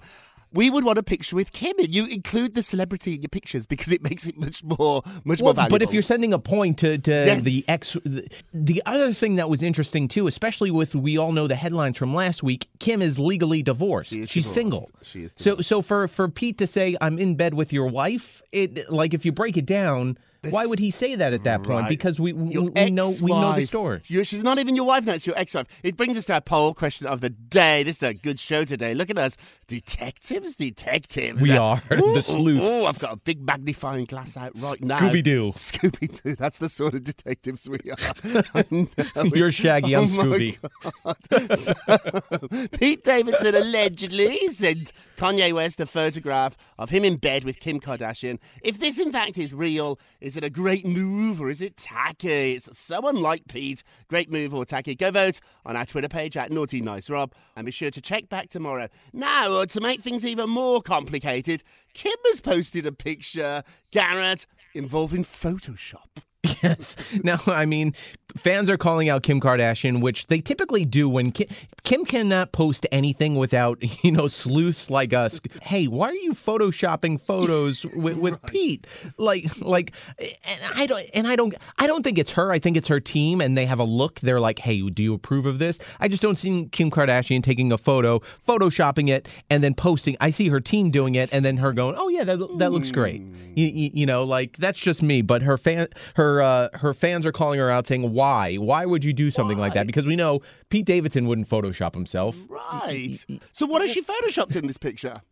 We 0.56 0.70
would 0.70 0.84
want 0.84 0.98
a 0.98 1.02
picture 1.02 1.36
with 1.36 1.52
Kim, 1.52 1.74
and 1.78 1.94
you 1.94 2.06
include 2.06 2.54
the 2.54 2.62
celebrity 2.62 3.14
in 3.14 3.22
your 3.22 3.28
pictures 3.28 3.66
because 3.66 3.92
it 3.92 4.02
makes 4.10 4.26
it 4.26 4.36
much 4.38 4.64
more, 4.64 5.02
much 5.24 5.40
more 5.40 5.54
valuable. 5.54 5.68
but 5.74 5.82
if 5.82 5.92
you're 5.92 6.02
sending 6.02 6.32
a 6.32 6.38
point 6.38 6.78
to, 6.78 6.98
to 6.98 7.10
Yes. 7.10 7.44
the 7.44 7.62
ex, 7.68 7.92
the, 8.04 8.26
the 8.54 8.82
other 8.86 9.12
thing 9.12 9.36
that 9.36 9.48
was 9.50 9.62
interesting 9.62 10.08
too, 10.08 10.26
especially 10.26 10.70
with 10.70 10.94
we 10.94 11.18
all 11.18 11.32
know 11.32 11.46
the 11.46 11.54
headlines 11.56 11.96
from 11.98 12.14
last 12.14 12.42
week, 12.42 12.68
Kim 12.80 13.02
is 13.02 13.18
legally 13.18 13.62
divorced. 13.62 14.12
She 14.12 14.22
is 14.22 14.30
She's 14.30 14.44
divorced. 14.44 14.54
single. 14.54 14.90
She 15.02 15.22
is 15.24 15.34
So 15.36 15.58
so 15.58 15.82
for 15.82 16.08
for 16.08 16.28
Pete 16.28 16.58
to 16.58 16.66
say 16.66 16.96
I'm 17.00 17.18
in 17.18 17.34
bed 17.36 17.54
with 17.54 17.72
your 17.72 17.86
wife, 17.88 18.42
it 18.52 18.90
like 18.90 19.12
if 19.14 19.24
you 19.24 19.32
break 19.32 19.56
it 19.56 19.66
down, 19.66 20.16
why 20.50 20.66
would 20.66 20.78
he 20.78 20.90
say 20.90 21.14
that 21.14 21.32
at 21.32 21.44
that 21.44 21.62
point? 21.62 21.82
Right. 21.82 21.88
Because 21.88 22.18
we 22.20 22.32
we, 22.32 22.58
we 22.58 22.90
know 22.90 23.12
we 23.20 23.30
know 23.32 23.52
the 23.54 23.66
story. 23.66 24.00
She's 24.04 24.42
not 24.42 24.58
even 24.58 24.76
your 24.76 24.84
wife 24.86 25.04
now; 25.06 25.12
it's 25.14 25.26
your 25.26 25.38
ex-wife. 25.38 25.66
It 25.82 25.96
brings 25.96 26.16
us 26.16 26.26
to 26.26 26.34
our 26.34 26.40
poll 26.40 26.74
question 26.74 27.06
of 27.06 27.20
the 27.20 27.30
day. 27.30 27.82
This 27.82 27.96
is 27.98 28.02
a 28.02 28.14
good 28.14 28.38
show 28.40 28.64
today. 28.64 28.94
Look 28.94 29.10
at 29.10 29.18
us, 29.18 29.36
detectives, 29.66 30.56
detectives. 30.56 31.40
We 31.40 31.52
Uh, 31.52 31.62
are, 31.62 31.82
the 31.88 31.96
ooh, 32.02 32.16
ooh, 32.16 32.20
sleuths. 32.20 32.68
ooh, 32.68 32.84
I've 32.84 32.98
got 32.98 33.12
a 33.12 33.16
big 33.16 33.44
magnifying 33.44 34.04
glass 34.04 34.36
out 34.36 34.52
right 34.62 34.80
now. 34.82 34.96
Scooby-Doo. 34.98 35.52
Scooby 35.56 36.22
Doo. 36.22 36.34
That's 36.36 36.58
the 36.58 36.68
sort 36.68 36.94
of 36.94 37.04
detectives 37.04 37.68
we 37.68 37.78
are. 37.90 39.26
You're 39.36 39.52
Shaggy, 39.52 39.94
I'm 39.94 40.04
Oh 40.04 40.06
Scooby. 40.06 40.58
So, 41.56 41.74
Pete 42.78 43.04
Davidson 43.04 43.54
allegedly 43.54 44.48
sent 44.48 44.92
Kanye 45.16 45.52
West 45.52 45.80
a 45.80 45.86
photograph 45.86 46.56
of 46.78 46.90
him 46.90 47.04
in 47.04 47.16
bed 47.16 47.44
with 47.44 47.60
Kim 47.60 47.80
Kardashian. 47.80 48.38
If 48.62 48.78
this 48.78 48.98
in 48.98 49.12
fact 49.12 49.38
is 49.38 49.52
real, 49.54 49.98
is 50.20 50.35
it 50.36 50.44
a 50.44 50.50
great 50.50 50.86
move 50.86 51.40
or 51.40 51.50
is 51.50 51.60
it 51.60 51.76
tacky? 51.76 52.54
It's 52.54 52.78
so 52.78 53.06
unlike 53.08 53.48
Pete. 53.48 53.82
Great 54.08 54.30
move 54.30 54.54
or 54.54 54.64
tacky? 54.64 54.94
Go 54.94 55.10
vote 55.10 55.40
on 55.64 55.76
our 55.76 55.86
Twitter 55.86 56.08
page 56.08 56.36
at 56.36 56.50
Naughty 56.50 56.80
Nice 56.80 57.08
Rob 57.08 57.32
and 57.54 57.64
be 57.64 57.72
sure 57.72 57.90
to 57.90 58.00
check 58.00 58.28
back 58.28 58.48
tomorrow. 58.48 58.88
Now, 59.12 59.52
uh, 59.52 59.66
to 59.66 59.80
make 59.80 60.02
things 60.02 60.24
even 60.24 60.50
more 60.50 60.82
complicated, 60.82 61.62
Kim 61.94 62.16
has 62.26 62.40
posted 62.40 62.86
a 62.86 62.92
picture, 62.92 63.62
Garrett, 63.90 64.46
involving 64.74 65.24
Photoshop. 65.24 66.06
Yes. 66.62 67.18
Now, 67.24 67.38
I 67.48 67.66
mean, 67.66 67.92
fans 68.38 68.70
are 68.70 68.76
calling 68.76 69.08
out 69.08 69.22
Kim 69.22 69.40
Kardashian, 69.40 70.00
which 70.00 70.26
they 70.28 70.40
typically 70.40 70.84
do 70.84 71.08
when 71.08 71.30
Kim, 71.30 71.48
Kim 71.84 72.04
cannot 72.04 72.52
post 72.52 72.86
anything 72.92 73.36
without, 73.36 73.78
you 74.04 74.12
know, 74.12 74.28
sleuths 74.28 74.90
like 74.90 75.12
us. 75.12 75.40
Hey, 75.62 75.86
why 75.86 76.10
are 76.10 76.14
you 76.14 76.32
photoshopping 76.32 77.20
photos 77.20 77.84
with, 77.94 78.18
with 78.18 78.42
Pete? 78.46 78.86
Like, 79.18 79.44
like, 79.60 79.94
and 80.18 80.60
I 80.74 80.86
don't, 80.86 81.06
and 81.14 81.26
I 81.26 81.36
don't, 81.36 81.54
I 81.78 81.86
don't 81.86 82.02
think 82.02 82.18
it's 82.18 82.32
her. 82.32 82.52
I 82.52 82.58
think 82.58 82.76
it's 82.76 82.88
her 82.88 83.00
team, 83.00 83.40
and 83.40 83.56
they 83.56 83.66
have 83.66 83.78
a 83.78 83.84
look. 83.84 84.20
They're 84.20 84.40
like, 84.40 84.58
hey, 84.60 84.80
do 84.90 85.02
you 85.02 85.14
approve 85.14 85.46
of 85.46 85.58
this? 85.58 85.78
I 86.00 86.08
just 86.08 86.22
don't 86.22 86.36
see 86.36 86.68
Kim 86.72 86.90
Kardashian 86.90 87.42
taking 87.42 87.72
a 87.72 87.78
photo, 87.78 88.20
photoshopping 88.46 89.08
it, 89.08 89.28
and 89.50 89.62
then 89.62 89.74
posting. 89.74 90.16
I 90.20 90.30
see 90.30 90.48
her 90.48 90.60
team 90.60 90.90
doing 90.90 91.14
it, 91.14 91.30
and 91.32 91.44
then 91.44 91.58
her 91.58 91.72
going, 91.72 91.94
oh 91.96 92.08
yeah, 92.08 92.24
that 92.24 92.38
that 92.58 92.72
looks 92.72 92.90
great. 92.90 93.22
You, 93.54 93.66
you, 93.66 93.90
you 93.94 94.06
know, 94.06 94.24
like 94.24 94.56
that's 94.56 94.78
just 94.78 95.02
me. 95.02 95.22
But 95.22 95.42
her 95.42 95.56
fan, 95.56 95.88
her 96.14 96.42
uh, 96.42 96.68
her 96.74 96.92
fans 96.92 97.24
are 97.26 97.32
calling 97.32 97.58
her 97.58 97.70
out, 97.70 97.86
saying, 97.86 98.12
"Why? 98.12 98.25
Why 98.26 98.56
Why 98.56 98.86
would 98.86 99.04
you 99.04 99.12
do 99.12 99.30
something 99.30 99.58
like 99.58 99.74
that?" 99.74 99.86
Because 99.86 100.06
we 100.06 100.16
know 100.16 100.40
Pete 100.68 100.86
Davidson 100.86 101.26
wouldn't 101.26 101.48
Photoshop 101.48 101.94
himself. 101.94 102.36
Right. 102.48 103.16
So 103.52 103.66
what 103.66 103.82
has 103.82 103.92
she 103.92 104.02
photoshopped 104.02 104.56
in 104.56 104.66
this 104.66 104.78
picture? 104.78 105.22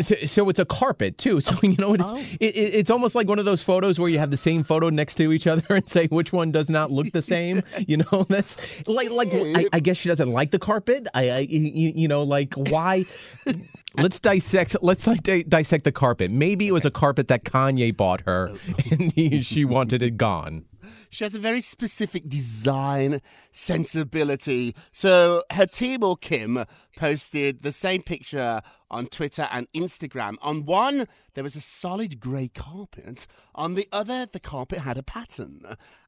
So, 0.00 0.14
so 0.26 0.48
it's 0.48 0.60
a 0.60 0.64
carpet 0.64 1.18
too. 1.18 1.40
So 1.40 1.54
you 1.62 1.74
know, 1.78 1.94
it, 1.94 2.00
oh. 2.04 2.16
it, 2.40 2.56
it, 2.56 2.74
it's 2.74 2.90
almost 2.90 3.14
like 3.14 3.26
one 3.26 3.38
of 3.38 3.44
those 3.44 3.62
photos 3.62 3.98
where 3.98 4.08
you 4.08 4.18
have 4.18 4.30
the 4.30 4.36
same 4.36 4.62
photo 4.62 4.90
next 4.90 5.16
to 5.16 5.32
each 5.32 5.46
other 5.46 5.64
and 5.70 5.88
say 5.88 6.06
which 6.08 6.32
one 6.32 6.52
does 6.52 6.70
not 6.70 6.90
look 6.90 7.10
the 7.12 7.22
same. 7.22 7.62
You 7.88 7.98
know, 7.98 8.24
that's 8.28 8.56
like 8.86 9.10
like 9.10 9.28
I, 9.32 9.66
I 9.72 9.80
guess 9.80 9.96
she 9.96 10.08
doesn't 10.08 10.30
like 10.30 10.50
the 10.50 10.58
carpet. 10.58 11.06
I, 11.14 11.30
I 11.30 11.38
you, 11.38 11.92
you 11.94 12.08
know 12.08 12.22
like 12.22 12.52
why. 12.54 13.04
Let's 13.94 14.20
dissect. 14.20 14.76
Let's 14.82 15.06
like 15.06 15.22
di- 15.22 15.44
dissect 15.44 15.84
the 15.84 15.92
carpet. 15.92 16.30
Maybe 16.30 16.68
it 16.68 16.72
was 16.72 16.84
a 16.84 16.90
carpet 16.90 17.28
that 17.28 17.44
Kanye 17.44 17.96
bought 17.96 18.20
her, 18.22 18.50
oh. 18.52 18.58
and 18.90 19.12
he, 19.12 19.42
she 19.42 19.64
wanted 19.64 20.02
it 20.02 20.16
gone. 20.18 20.64
She 21.10 21.24
has 21.24 21.34
a 21.34 21.40
very 21.40 21.60
specific 21.60 22.28
design 22.28 23.20
sensibility. 23.52 24.74
So 24.92 25.42
her 25.52 25.66
team 25.66 26.02
or 26.02 26.16
Kim 26.16 26.64
posted 26.96 27.62
the 27.62 27.72
same 27.72 28.02
picture 28.02 28.62
on 28.90 29.06
Twitter 29.06 29.48
and 29.50 29.66
Instagram. 29.74 30.36
On 30.42 30.64
one, 30.64 31.06
there 31.34 31.44
was 31.44 31.56
a 31.56 31.60
solid 31.60 32.20
grey 32.20 32.48
carpet. 32.48 33.26
On 33.54 33.74
the 33.74 33.88
other, 33.92 34.26
the 34.26 34.40
carpet 34.40 34.80
had 34.80 34.98
a 34.98 35.02
pattern. 35.02 35.62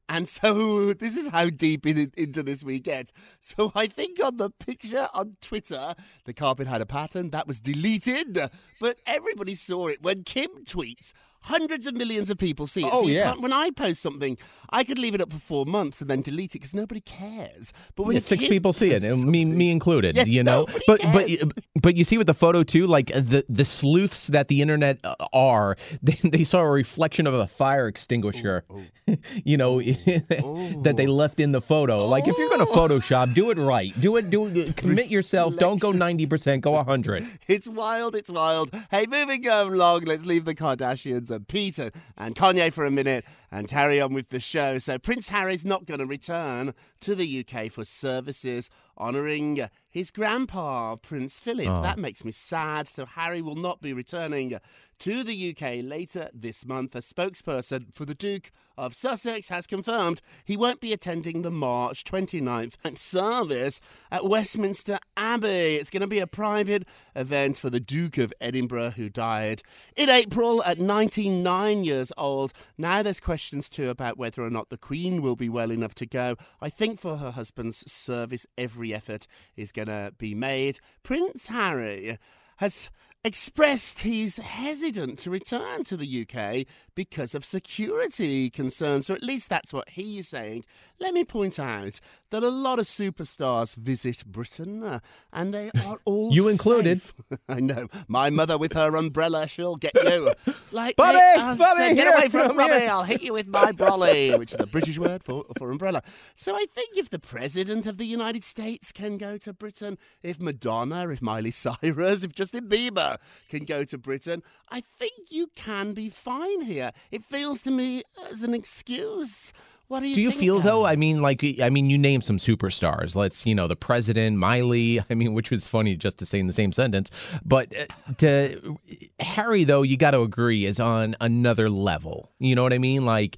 And 0.09 0.27
so 0.27 0.91
this 0.99 1.15
is 1.15 1.29
how 1.29 1.49
deep 1.49 1.85
in, 1.85 2.11
into 2.17 2.43
this 2.43 2.63
we 2.63 2.79
get. 2.79 3.11
So 3.39 3.71
I 3.73 3.87
think 3.87 4.23
on 4.23 4.37
the 4.37 4.49
picture 4.49 5.07
on 5.13 5.37
Twitter, 5.41 5.95
the 6.25 6.33
carpet 6.33 6.67
had 6.67 6.81
a 6.81 6.85
pattern 6.85 7.29
that 7.29 7.47
was 7.47 7.61
deleted, 7.61 8.37
but 8.79 8.99
everybody 9.05 9.55
saw 9.55 9.87
it 9.87 10.01
when 10.01 10.23
Kim 10.23 10.49
tweets. 10.65 11.13
Hundreds 11.43 11.87
of 11.87 11.95
millions 11.95 12.29
of 12.29 12.37
people 12.37 12.67
see 12.67 12.81
it. 12.81 12.89
Oh, 12.91 13.03
so 13.03 13.07
yeah. 13.07 13.33
when 13.33 13.51
I 13.51 13.71
post 13.71 14.01
something, 14.01 14.37
I 14.69 14.83
could 14.83 14.99
leave 14.99 15.15
it 15.15 15.21
up 15.21 15.31
for 15.31 15.39
four 15.39 15.65
months 15.65 15.99
and 15.99 16.09
then 16.09 16.21
delete 16.21 16.51
it 16.51 16.59
because 16.59 16.73
nobody 16.73 17.01
cares. 17.01 17.73
But 17.95 18.03
when 18.03 18.15
Yeah, 18.15 18.21
six 18.21 18.47
people 18.47 18.73
see 18.73 18.91
it, 18.91 19.03
me 19.03 19.45
me 19.45 19.71
included. 19.77 20.27
You 20.27 20.43
know, 20.43 20.67
but 20.87 20.99
cares. 20.99 21.43
but 21.43 21.53
but 21.81 21.95
you 21.97 22.03
see 22.03 22.17
with 22.17 22.27
the 22.27 22.33
photo 22.33 22.63
too, 22.63 22.85
like 22.85 23.07
the 23.07 23.43
the 23.49 23.65
sleuths 23.65 24.27
that 24.27 24.47
the 24.49 24.61
internet 24.61 24.99
uh, 25.03 25.15
are, 25.33 25.77
they, 26.03 26.17
they 26.23 26.43
saw 26.43 26.59
a 26.59 26.69
reflection 26.69 27.25
of 27.25 27.33
a 27.33 27.47
fire 27.47 27.87
extinguisher, 27.87 28.63
you 29.43 29.57
know, 29.57 29.81
that 29.81 30.93
they 30.95 31.07
left 31.07 31.39
in 31.39 31.51
the 31.51 31.61
photo. 31.61 32.05
Like 32.05 32.27
if 32.27 32.37
you're 32.37 32.49
gonna 32.49 32.65
Photoshop, 32.65 33.33
do 33.33 33.49
it 33.49 33.57
right. 33.57 33.99
Do 33.99 34.15
it. 34.17 34.29
Do 34.29 34.45
it. 34.45 34.77
Commit 34.77 35.07
yourself. 35.07 35.57
Don't 35.57 35.79
go 35.79 35.91
ninety 35.91 36.25
percent. 36.25 36.61
Go 36.61 36.81
hundred. 36.83 37.25
It's 37.47 37.67
wild, 37.67 38.15
it's 38.15 38.31
wild. 38.31 38.71
Hey, 38.91 39.05
moving 39.09 39.47
along, 39.47 40.01
let's 40.01 40.25
leave 40.25 40.45
the 40.45 40.55
Kardashians 40.55 41.30
and 41.31 41.47
Peter 41.47 41.91
and 42.17 42.35
Kanye 42.35 42.71
for 42.71 42.85
a 42.85 42.91
minute 42.91 43.25
and 43.51 43.67
carry 43.67 43.99
on 43.99 44.13
with 44.13 44.29
the 44.29 44.39
show. 44.39 44.79
So, 44.79 44.97
Prince 44.97 45.29
Harry's 45.29 45.65
not 45.65 45.85
going 45.85 45.99
to 45.99 46.05
return 46.05 46.73
to 47.01 47.15
the 47.15 47.45
UK 47.45 47.71
for 47.71 47.85
services 47.85 48.69
honouring 48.97 49.67
his 49.89 50.11
grandpa, 50.11 50.95
Prince 50.95 51.39
Philip. 51.39 51.67
Oh. 51.67 51.81
That 51.81 51.99
makes 51.99 52.23
me 52.23 52.31
sad. 52.31 52.87
So, 52.87 53.05
Harry 53.05 53.41
will 53.41 53.55
not 53.55 53.81
be 53.81 53.93
returning 53.93 54.57
to 55.01 55.23
the 55.23 55.49
UK 55.49 55.83
later 55.83 56.29
this 56.31 56.63
month. 56.63 56.95
A 56.95 56.99
spokesperson 57.01 57.91
for 57.91 58.05
the 58.05 58.13
Duke 58.13 58.51
of 58.77 58.93
Sussex 58.93 59.47
has 59.47 59.65
confirmed 59.65 60.21
he 60.45 60.55
won't 60.55 60.79
be 60.79 60.93
attending 60.93 61.41
the 61.41 61.49
March 61.49 62.03
29th 62.03 62.75
service 62.99 63.79
at 64.11 64.27
Westminster 64.27 64.99
Abbey. 65.17 65.77
It's 65.77 65.89
going 65.89 66.01
to 66.01 66.07
be 66.07 66.19
a 66.19 66.27
private 66.27 66.85
event 67.15 67.57
for 67.57 67.71
the 67.71 67.79
Duke 67.79 68.19
of 68.19 68.31
Edinburgh, 68.39 68.91
who 68.91 69.09
died 69.09 69.63
in 69.95 70.07
April 70.07 70.63
at 70.65 70.77
99 70.77 71.83
years 71.83 72.13
old. 72.15 72.53
Now 72.77 73.01
there's 73.01 73.19
questions 73.19 73.69
too 73.69 73.89
about 73.89 74.19
whether 74.19 74.43
or 74.43 74.51
not 74.51 74.69
the 74.69 74.77
Queen 74.77 75.23
will 75.23 75.35
be 75.35 75.49
well 75.49 75.71
enough 75.71 75.95
to 75.95 76.05
go. 76.05 76.35
I 76.61 76.69
think 76.69 76.99
for 76.99 77.17
her 77.17 77.31
husband's 77.31 77.91
service, 77.91 78.45
every 78.55 78.93
effort 78.93 79.25
is 79.55 79.71
going 79.71 79.87
to 79.87 80.13
be 80.15 80.35
made. 80.35 80.77
Prince 81.01 81.47
Harry 81.47 82.19
has 82.57 82.91
expressed 83.23 84.01
he's 84.01 84.37
hesitant 84.37 85.19
to 85.19 85.29
return 85.29 85.83
to 85.83 85.95
the 85.95 86.25
UK 86.27 86.65
because 86.95 87.33
of 87.35 87.45
security 87.45 88.49
concerns, 88.49 89.09
or 89.09 89.13
at 89.13 89.23
least 89.23 89.49
that's 89.49 89.73
what 89.73 89.89
he's 89.89 90.27
saying. 90.27 90.65
Let 90.99 91.13
me 91.13 91.23
point 91.23 91.57
out 91.57 91.99
that 92.29 92.43
a 92.43 92.49
lot 92.49 92.77
of 92.79 92.85
superstars 92.85 93.75
visit 93.75 94.23
Britain, 94.25 94.83
uh, 94.83 94.99
and 95.33 95.53
they 95.53 95.71
are 95.85 95.97
all 96.05 96.31
You 96.33 96.47
included. 96.47 97.01
I 97.49 97.59
know. 97.59 97.87
My 98.07 98.29
mother 98.29 98.57
with 98.57 98.73
her 98.73 98.95
umbrella, 98.95 99.47
she'll 99.47 99.77
get 99.77 99.93
you. 99.95 100.31
Like, 100.71 100.95
Bobby, 100.95 101.17
they 101.17 101.41
are 101.41 101.55
Bobby, 101.55 101.77
safe. 101.77 101.95
get 101.95 102.13
away 102.15 102.29
from 102.29 102.59
here. 102.59 102.87
I'll 102.89 103.03
hit 103.03 103.21
you 103.21 103.33
with 103.33 103.47
my 103.47 103.71
brolly, 103.71 104.37
which 104.37 104.53
is 104.53 104.59
a 104.59 104.67
British 104.67 104.97
word 104.99 105.23
for, 105.23 105.45
for 105.57 105.71
umbrella. 105.71 106.03
So 106.35 106.55
I 106.55 106.65
think 106.69 106.97
if 106.97 107.09
the 107.09 107.19
president 107.19 107.85
of 107.87 107.97
the 107.97 108.05
United 108.05 108.43
States 108.43 108.91
can 108.91 109.17
go 109.17 109.37
to 109.37 109.53
Britain, 109.53 109.97
if 110.21 110.39
Madonna, 110.39 111.09
if 111.09 111.21
Miley 111.21 111.51
Cyrus, 111.61 112.23
if 112.23 112.33
Justin 112.33 112.67
Bieber 112.69 113.17
can 113.49 113.65
go 113.65 113.83
to 113.83 113.97
Britain, 113.97 114.43
I 114.69 114.81
think 114.81 115.13
you 115.29 115.47
can 115.55 115.93
be 115.93 116.09
fine 116.09 116.61
here. 116.61 116.80
It 117.11 117.23
feels 117.23 117.61
to 117.63 117.71
me 117.71 118.03
as 118.29 118.41
an 118.41 118.53
excuse. 118.55 119.53
What 119.91 119.99
do 119.99 120.07
you 120.07 120.15
Do 120.15 120.21
you 120.21 120.31
feel 120.31 120.61
though? 120.61 120.85
I 120.85 120.95
mean, 120.95 121.21
like, 121.21 121.43
I 121.61 121.69
mean, 121.69 121.89
you 121.89 121.97
name 121.97 122.21
some 122.21 122.37
superstars. 122.37 123.13
Let's, 123.13 123.45
you 123.45 123.53
know, 123.53 123.67
the 123.67 123.75
president, 123.75 124.37
Miley. 124.37 125.01
I 125.09 125.15
mean, 125.15 125.33
which 125.33 125.51
was 125.51 125.67
funny 125.67 125.97
just 125.97 126.17
to 126.19 126.25
say 126.25 126.39
in 126.39 126.47
the 126.47 126.53
same 126.53 126.71
sentence. 126.71 127.11
But 127.43 127.75
uh, 127.77 128.13
to 128.19 128.77
Harry, 129.19 129.65
though, 129.65 129.81
you 129.81 129.97
got 129.97 130.11
to 130.11 130.21
agree 130.21 130.65
is 130.65 130.79
on 130.79 131.17
another 131.19 131.69
level. 131.69 132.31
You 132.39 132.55
know 132.55 132.63
what 132.63 132.71
I 132.71 132.77
mean? 132.77 133.05
Like. 133.05 133.37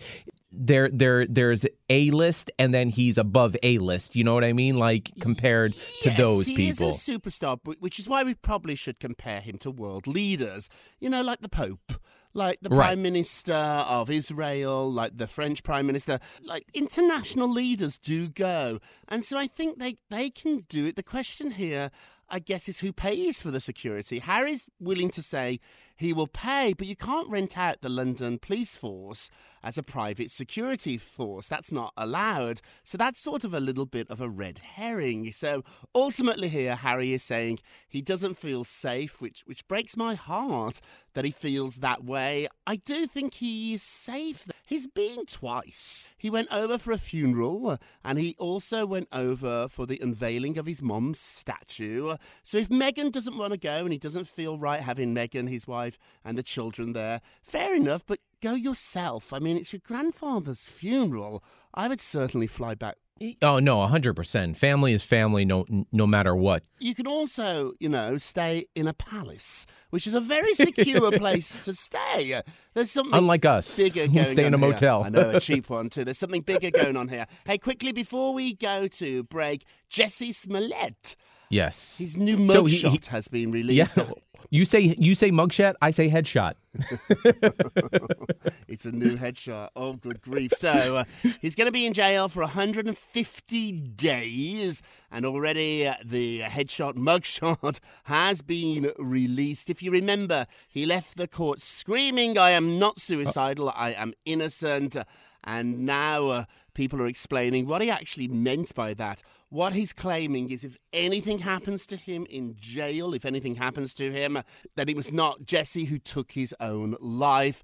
There, 0.55 0.88
there, 0.88 1.25
there's 1.25 1.65
a 1.89 2.12
list, 2.12 2.51
and 2.59 2.71
then 2.71 2.89
he's 2.89 3.17
above 3.17 3.57
a 3.63 3.79
list. 3.79 4.15
You 4.15 4.23
know 4.23 4.35
what 4.35 4.43
I 4.43 4.53
mean? 4.53 4.77
Like 4.77 5.09
compared 5.19 5.73
to 6.03 6.12
those 6.12 6.45
he 6.45 6.55
people. 6.55 6.89
is 6.89 7.07
a 7.07 7.12
superstar, 7.12 7.57
which 7.79 7.97
is 7.97 8.07
why 8.07 8.21
we 8.21 8.35
probably 8.35 8.75
should 8.75 9.00
compare 9.00 9.41
him 9.41 9.57
to 9.57 9.71
world 9.71 10.05
leaders. 10.05 10.69
You 11.00 11.09
know, 11.09 11.23
like 11.23 11.41
the 11.41 11.50
Pope, 11.50 11.93
like 12.33 12.59
the 12.61 12.69
Right. 12.69 12.87
Prime 12.87 13.01
Minister 13.01 13.53
of 13.53 14.09
Israel, 14.09 14.91
like 14.91 15.17
the 15.17 15.27
French 15.27 15.63
Prime 15.63 15.85
Minister. 15.85 16.19
Like 16.41 16.65
international 16.73 17.49
leaders 17.49 17.97
do 17.97 18.27
go, 18.29 18.79
and 19.07 19.23
so 19.23 19.37
I 19.37 19.47
think 19.47 19.79
they 19.79 19.97
they 20.09 20.29
can 20.29 20.65
do 20.69 20.85
it. 20.85 20.95
The 20.95 21.03
question 21.03 21.51
here. 21.51 21.91
I 22.33 22.39
guess 22.39 22.67
is 22.67 22.79
who 22.79 22.91
pays 22.91 23.39
for 23.39 23.51
the 23.51 23.59
security. 23.59 24.17
Harry's 24.17 24.65
willing 24.79 25.11
to 25.11 25.21
say 25.21 25.59
he 25.95 26.13
will 26.13 26.25
pay, 26.25 26.73
but 26.75 26.87
you 26.87 26.95
can't 26.95 27.29
rent 27.29 27.59
out 27.59 27.81
the 27.81 27.89
London 27.89 28.39
police 28.39 28.75
force 28.75 29.29
as 29.61 29.77
a 29.77 29.83
private 29.83 30.31
security 30.31 30.97
force. 30.97 31.47
That's 31.47 31.71
not 31.71 31.93
allowed. 31.95 32.61
So 32.83 32.97
that's 32.97 33.19
sort 33.19 33.43
of 33.43 33.53
a 33.53 33.59
little 33.59 33.85
bit 33.85 34.09
of 34.09 34.19
a 34.19 34.27
red 34.27 34.57
herring. 34.57 35.31
So 35.31 35.63
ultimately, 35.93 36.49
here, 36.49 36.75
Harry 36.75 37.13
is 37.13 37.21
saying 37.21 37.59
he 37.87 38.01
doesn't 38.01 38.39
feel 38.39 38.63
safe, 38.63 39.21
which, 39.21 39.43
which 39.45 39.67
breaks 39.67 39.95
my 39.95 40.15
heart 40.15 40.81
that 41.13 41.25
he 41.25 41.31
feels 41.31 41.75
that 41.77 42.03
way. 42.03 42.47
I 42.65 42.77
do 42.77 43.05
think 43.05 43.35
he 43.35 43.75
is 43.75 43.83
safe. 43.83 44.47
He's 44.65 44.88
been 44.88 45.25
twice. 45.25 46.08
He 46.17 46.29
went 46.29 46.48
over 46.50 46.77
for 46.77 46.93
a 46.93 46.98
funeral 46.98 47.77
and 48.03 48.17
he 48.17 48.36
also 48.39 48.86
went 48.86 49.10
over 49.12 49.67
for 49.67 49.86
the 49.86 50.00
unveiling 50.01 50.58
of 50.58 50.65
his 50.65 50.82
mom's 50.82 51.20
statue. 51.20 52.15
So 52.46 52.58
if 52.58 52.70
Meghan 52.70 53.12
doesn't 53.12 53.38
want 53.38 53.51
to 53.51 53.58
go 53.58 53.79
and 53.79 53.91
he 53.91 54.00
doesn't 54.00 54.27
feel 54.27 54.58
right 54.58 54.79
having 54.79 55.13
Meghan, 55.13 55.50
his 55.50 55.67
wife, 55.67 55.98
and 56.24 56.38
the 56.38 56.43
children 56.43 56.93
there, 56.93 57.20
fair 57.41 57.75
enough, 57.75 58.03
but 58.08 58.20
go 58.41 58.53
yourself. 58.53 59.34
I 59.34 59.39
mean, 59.39 59.58
it's 59.58 59.74
your 59.74 59.82
grandfather's 59.86 60.63
funeral. 60.63 61.43
I 61.74 61.89
would 61.89 62.01
certainly 62.01 62.48
fly 62.48 62.74
back. 62.74 62.98
Oh 63.41 63.60
no, 63.60 63.86
hundred 63.88 64.15
percent. 64.15 64.58
Family 64.58 64.91
is 64.93 65.03
family, 65.03 65.46
no, 65.46 65.65
no 65.91 66.05
matter 66.08 66.36
what. 66.36 66.63
You 66.79 66.93
can 66.96 67.08
also, 67.08 67.74
you 67.79 67.88
know, 67.88 68.17
stay 68.17 68.65
in 68.75 68.88
a 68.88 68.93
palace, 68.93 69.65
which 69.91 70.08
is 70.08 70.13
a 70.13 70.20
very 70.20 70.53
secure 70.55 71.12
place 71.12 71.60
to 71.63 71.74
stay. 71.74 72.41
There's 72.74 72.91
something 72.91 73.17
Unlike 73.17 73.46
us, 73.46 73.77
bigger 73.77 74.08
going 74.08 74.25
stay 74.25 74.46
in 74.46 74.53
a 74.53 74.58
here. 74.58 74.67
motel. 74.67 75.03
I 75.03 75.10
know 75.10 75.29
a 75.29 75.39
cheap 75.41 75.70
one 75.70 75.89
too. 75.89 76.03
There's 76.03 76.17
something 76.17 76.41
bigger 76.41 76.72
going 76.72 76.98
on 76.98 77.08
here. 77.08 77.27
Hey, 77.46 77.58
quickly 77.58 77.91
before 77.93 78.34
we 78.34 78.55
go 78.55 78.88
to 78.88 79.24
break, 79.24 79.63
Jussie 79.89 80.34
Smollett, 80.34 81.15
Yes. 81.50 82.00
his 82.00 82.17
new 82.17 82.38
mugshot 82.38 82.51
So 82.51 82.65
he- 82.65 82.77
he- 82.77 83.00
has 83.10 83.27
been 83.27 83.53
Yeah. 83.53 83.88
You 84.50 84.65
say 84.65 84.95
you 84.97 85.15
say 85.15 85.31
mugshot, 85.31 85.75
I 85.81 85.91
say 85.91 86.09
headshot. 86.09 86.53
It's 88.67 88.85
a 88.85 88.91
new 88.91 89.15
headshot. 89.17 89.69
Oh, 89.75 89.93
good 89.93 90.19
grief. 90.21 90.53
So 90.57 90.97
uh, 90.97 91.03
he's 91.41 91.53
going 91.53 91.67
to 91.67 91.71
be 91.71 91.85
in 91.85 91.93
jail 91.93 92.27
for 92.27 92.39
150 92.41 93.71
days, 93.71 94.81
and 95.12 95.25
already 95.27 95.88
uh, 95.88 95.93
the 96.03 96.39
headshot 96.41 96.93
mugshot 96.93 97.79
has 98.05 98.41
been 98.41 98.91
released. 98.97 99.69
If 99.69 99.83
you 99.83 99.91
remember, 99.91 100.47
he 100.67 100.88
left 100.88 101.17
the 101.17 101.27
court 101.27 101.62
screaming, 101.62 102.39
I 102.39 102.50
am 102.50 102.79
not 102.79 103.00
suicidal, 103.00 103.71
I 103.75 103.91
am 103.91 104.15
innocent. 104.25 104.97
And 105.43 105.86
now 105.86 106.27
uh, 106.27 106.45
people 106.73 106.99
are 107.01 107.08
explaining 107.08 107.67
what 107.67 107.84
he 107.84 107.91
actually 107.91 108.27
meant 108.27 108.73
by 108.73 108.95
that. 108.95 109.21
What 109.53 109.73
he's 109.73 109.93
claiming 109.93 110.49
is 110.49 110.63
if 110.63 110.79
anything 110.93 111.37
happens 111.37 111.85
to 111.85 111.95
him 111.95 112.25
in 112.27 112.55
jail, 112.59 113.13
if 113.13 113.23
anything 113.23 113.53
happens 113.53 113.93
to 113.93 114.11
him, 114.11 114.41
that 114.75 114.89
it 114.89 114.95
was 114.95 115.13
not 115.13 115.43
Jussie 115.43 115.85
who 115.85 115.99
took 115.99 116.31
his 116.31 116.55
own 116.59 116.95
life. 116.99 117.61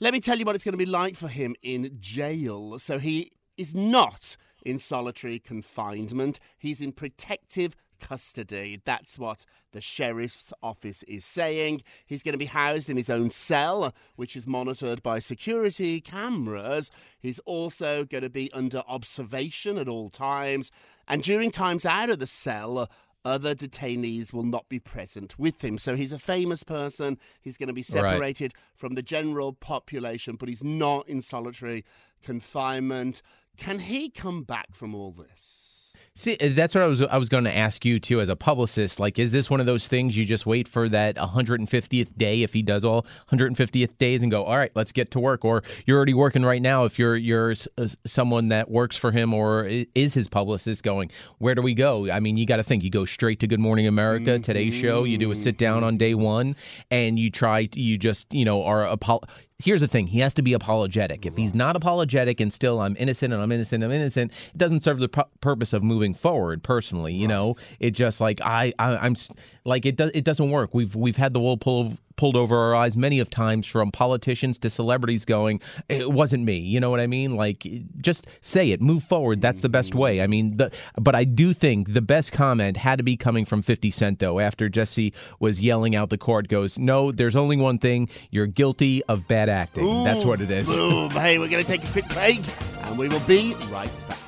Let 0.00 0.14
me 0.14 0.20
tell 0.20 0.38
you 0.38 0.46
what 0.46 0.54
it's 0.54 0.64
going 0.64 0.72
to 0.72 0.78
be 0.78 0.86
like 0.86 1.14
for 1.14 1.28
him 1.28 1.54
in 1.60 1.98
jail. 2.00 2.78
So 2.78 2.98
he 2.98 3.32
is 3.58 3.74
not 3.74 4.38
in 4.64 4.78
solitary 4.78 5.38
confinement, 5.38 6.40
he's 6.56 6.80
in 6.80 6.92
protective 6.92 7.76
custody. 8.00 8.80
That's 8.82 9.18
what 9.18 9.44
the 9.72 9.82
sheriff's 9.82 10.54
office 10.62 11.02
is 11.02 11.26
saying. 11.26 11.82
He's 12.06 12.22
going 12.22 12.32
to 12.32 12.38
be 12.38 12.46
housed 12.46 12.88
in 12.88 12.96
his 12.96 13.10
own 13.10 13.28
cell, 13.28 13.94
which 14.16 14.36
is 14.36 14.46
monitored 14.46 15.02
by 15.02 15.18
security 15.18 16.00
cameras. 16.00 16.90
He's 17.18 17.40
also 17.40 18.04
going 18.04 18.22
to 18.22 18.30
be 18.30 18.50
under 18.52 18.82
observation 18.88 19.76
at 19.76 19.88
all 19.88 20.08
times. 20.08 20.70
And 21.08 21.22
during 21.22 21.50
times 21.50 21.86
out 21.86 22.10
of 22.10 22.18
the 22.18 22.26
cell, 22.26 22.78
uh, 22.78 22.86
other 23.24 23.54
detainees 23.54 24.32
will 24.32 24.44
not 24.44 24.68
be 24.68 24.78
present 24.78 25.38
with 25.38 25.64
him. 25.64 25.78
So 25.78 25.96
he's 25.96 26.12
a 26.12 26.18
famous 26.18 26.62
person. 26.62 27.18
He's 27.40 27.56
going 27.56 27.66
to 27.68 27.72
be 27.72 27.80
Right. 27.80 27.86
separated 27.86 28.54
from 28.76 28.94
the 28.94 29.02
general 29.02 29.52
population, 29.52 30.36
but 30.36 30.48
he's 30.48 30.62
not 30.62 31.08
in 31.08 31.20
solitary 31.22 31.84
confinement. 32.22 33.22
Can 33.56 33.78
he 33.80 34.10
come 34.10 34.42
back 34.44 34.74
from 34.74 34.94
all 34.94 35.12
this? 35.12 35.85
See, 36.18 36.34
that's 36.36 36.74
what 36.74 36.82
I 36.82 36.86
was 36.86 37.02
I 37.02 37.18
was 37.18 37.28
going 37.28 37.44
to 37.44 37.54
ask 37.54 37.84
you 37.84 38.00
too 38.00 38.22
as 38.22 38.30
a 38.30 38.36
publicist. 38.36 38.98
Like, 38.98 39.18
is 39.18 39.32
this 39.32 39.50
one 39.50 39.60
of 39.60 39.66
those 39.66 39.86
things 39.86 40.16
you 40.16 40.24
just 40.24 40.46
wait 40.46 40.66
for 40.66 40.88
that 40.88 41.16
150th 41.16 42.16
day 42.16 42.42
if 42.42 42.54
he 42.54 42.62
does 42.62 42.86
all 42.86 43.02
150th 43.30 43.98
days 43.98 44.22
and 44.22 44.30
go, 44.30 44.42
all 44.44 44.56
right, 44.56 44.70
let's 44.74 44.92
get 44.92 45.10
to 45.10 45.20
work, 45.20 45.44
or 45.44 45.62
you're 45.84 45.98
already 45.98 46.14
working 46.14 46.42
right 46.42 46.62
now 46.62 46.86
if 46.86 46.98
you're 46.98 47.16
you're 47.16 47.50
s- 47.50 47.68
uh, 47.76 47.82
s- 47.82 47.98
someone 48.06 48.48
that 48.48 48.70
works 48.70 48.96
for 48.96 49.12
him 49.12 49.34
or 49.34 49.66
is 49.94 50.14
his 50.14 50.26
publicist 50.26 50.82
going, 50.82 51.10
where 51.36 51.54
do 51.54 51.60
we 51.60 51.74
go? 51.74 52.10
I 52.10 52.20
mean, 52.20 52.38
you 52.38 52.46
got 52.46 52.56
to 52.56 52.64
think. 52.64 52.82
You 52.82 52.88
go 52.88 53.04
straight 53.04 53.38
to 53.40 53.46
Good 53.46 53.60
Morning 53.60 53.86
America, 53.86 54.38
Today's 54.38 54.72
Show. 54.72 55.04
You 55.04 55.18
do 55.18 55.30
a 55.32 55.36
sit 55.36 55.58
down 55.58 55.84
on 55.84 55.92
mm-hmm. 55.92 55.98
day 55.98 56.14
one, 56.14 56.56
and 56.90 57.18
you 57.18 57.30
try. 57.30 57.68
You 57.74 57.98
just 57.98 58.32
you 58.32 58.46
know 58.46 58.64
are 58.64 58.86
apo- 58.86 59.20
Here's 59.58 59.80
the 59.80 59.88
thing: 59.88 60.08
he 60.08 60.20
has 60.20 60.34
to 60.34 60.42
be 60.42 60.52
apologetic. 60.52 61.24
If 61.24 61.36
he's 61.36 61.54
not 61.54 61.76
apologetic 61.76 62.40
and 62.40 62.52
still 62.52 62.80
I'm 62.80 62.94
innocent 62.98 63.32
and 63.32 63.42
I'm 63.42 63.50
innocent, 63.50 63.82
and 63.82 63.92
I'm 63.92 63.98
innocent, 63.98 64.32
it 64.54 64.58
doesn't 64.58 64.82
serve 64.82 64.98
the 64.98 65.08
pu- 65.08 65.22
purpose 65.40 65.72
of 65.72 65.82
moving 65.82 66.12
forward. 66.12 66.62
Personally, 66.62 67.14
you 67.14 67.26
know, 67.26 67.54
it 67.80 67.92
just 67.92 68.20
like 68.20 68.40
I, 68.42 68.74
I 68.78 68.96
I'm 68.98 69.16
like 69.64 69.86
it 69.86 69.96
does 69.96 70.10
it 70.14 70.24
doesn't 70.24 70.50
work. 70.50 70.74
We've 70.74 70.94
we've 70.94 71.16
had 71.16 71.32
the 71.32 71.40
wool 71.40 71.56
pull 71.56 71.94
pulled 72.16 72.36
over 72.36 72.56
our 72.56 72.74
eyes 72.74 72.96
many 72.96 73.20
of 73.20 73.30
times 73.30 73.66
from 73.66 73.90
politicians 73.90 74.58
to 74.58 74.70
celebrities 74.70 75.24
going, 75.24 75.60
it 75.88 76.10
wasn't 76.10 76.42
me. 76.42 76.56
You 76.56 76.80
know 76.80 76.90
what 76.90 77.00
I 77.00 77.06
mean? 77.06 77.36
Like 77.36 77.66
just 78.00 78.26
say 78.40 78.70
it, 78.70 78.80
move 78.80 79.02
forward. 79.02 79.40
That's 79.40 79.60
the 79.60 79.68
best 79.68 79.94
way. 79.94 80.22
I 80.22 80.26
mean, 80.26 80.56
the, 80.56 80.72
but 80.98 81.14
I 81.14 81.24
do 81.24 81.52
think 81.52 81.92
the 81.92 82.00
best 82.00 82.32
comment 82.32 82.78
had 82.78 82.98
to 82.98 83.04
be 83.04 83.16
coming 83.16 83.44
from 83.44 83.62
50 83.62 83.90
Cent 83.90 84.18
though. 84.18 84.40
After 84.40 84.68
Jussie 84.68 85.14
was 85.40 85.60
yelling 85.60 85.94
out 85.94 86.10
the 86.10 86.18
court, 86.18 86.48
goes, 86.48 86.78
no, 86.78 87.12
there's 87.12 87.36
only 87.36 87.56
one 87.56 87.78
thing. 87.78 88.08
You're 88.30 88.46
guilty 88.46 89.02
of 89.04 89.28
bad 89.28 89.45
acting. 89.48 90.04
That's 90.04 90.24
what 90.24 90.40
it 90.40 90.50
is. 90.50 90.68
Boom. 90.74 91.10
Hey, 91.10 91.38
we're 91.38 91.48
going 91.48 91.62
to 91.64 91.68
take 91.68 91.84
a 91.84 91.92
quick 91.92 92.08
break 92.10 92.40
and 92.84 92.98
we 92.98 93.08
will 93.08 93.20
be 93.20 93.54
right 93.70 93.90
back. 94.08 94.18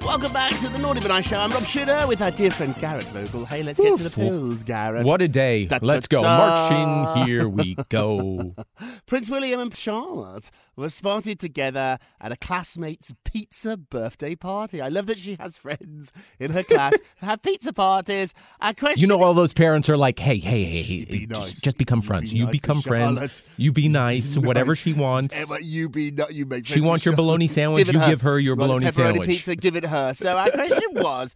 Welcome 0.00 0.32
back 0.32 0.56
to 0.60 0.68
the 0.68 0.78
Naughty 0.78 1.00
But 1.00 1.08
Nice 1.08 1.26
Show. 1.26 1.38
I'm 1.38 1.50
Rob 1.50 1.64
Shooter 1.64 2.06
with 2.06 2.22
our 2.22 2.30
dear 2.30 2.50
friend 2.50 2.74
Garrett 2.80 3.06
Vogel. 3.06 3.44
Hey, 3.44 3.62
let's 3.62 3.80
get 3.80 3.96
to 3.96 4.04
the 4.04 4.10
pills, 4.10 4.62
Garrett. 4.62 5.04
What 5.04 5.20
a 5.20 5.28
day. 5.28 5.66
Da, 5.66 5.78
da, 5.78 5.86
Let's 5.86 6.06
go. 6.06 6.20
da. 6.20 6.68
Marching, 6.70 7.26
here 7.26 7.48
we 7.48 7.76
go. 7.88 8.54
Prince 9.06 9.28
William 9.30 9.58
and 9.60 9.74
Charlotte 9.76 10.50
were 10.76 10.90
spotted 10.90 11.40
together 11.40 11.98
at 12.20 12.32
a 12.32 12.36
classmate's 12.36 13.12
pizza 13.24 13.76
birthday 13.76 14.34
party. 14.34 14.80
I 14.80 14.88
love 14.88 15.06
that 15.06 15.18
she 15.18 15.36
has 15.40 15.56
friends 15.56 16.12
in 16.38 16.50
her 16.52 16.62
class 16.62 16.92
who 17.20 17.26
have 17.26 17.42
pizza 17.42 17.72
parties. 17.72 18.34
A 18.60 18.74
question 18.74 19.00
You 19.00 19.06
know, 19.06 19.22
all 19.22 19.34
those 19.34 19.52
parents 19.54 19.88
are 19.88 19.96
like, 19.96 20.18
hey, 20.18 20.38
hey, 20.38 20.64
hey, 20.64 20.80
You 20.82 21.06
be 21.06 21.18
hey 21.20 21.26
nice. 21.26 21.50
just, 21.52 21.64
just 21.64 21.78
become 21.78 22.02
friends. 22.02 22.32
be 22.32 22.38
You 22.38 22.44
nice 22.44 22.52
become 22.52 22.82
friends. 22.82 23.18
Charlotte. 23.18 23.42
You 23.56 23.72
be 23.72 23.88
nice. 23.88 24.36
Whatever 24.36 24.72
Nice. 24.72 24.78
she 24.78 24.92
wants. 24.92 25.40
Emma, 25.40 25.58
you 25.62 25.88
be 25.88 26.10
not, 26.10 26.34
you 26.34 26.44
make 26.46 26.66
She 26.66 26.80
wants 26.80 27.04
your 27.04 27.16
bologna 27.16 27.46
sandwich, 27.48 27.86
Give 27.86 27.94
you 27.94 28.00
give 28.06 28.20
her 28.22 28.38
your 28.38 28.56
bologna 28.56 28.90
sandwich. 28.90 29.28
pizza, 29.28 29.56
give 29.56 29.76
it 29.76 29.84
her. 29.84 30.12
So 30.14 30.36
our 30.36 30.50
question 30.50 30.92
was, 30.94 31.34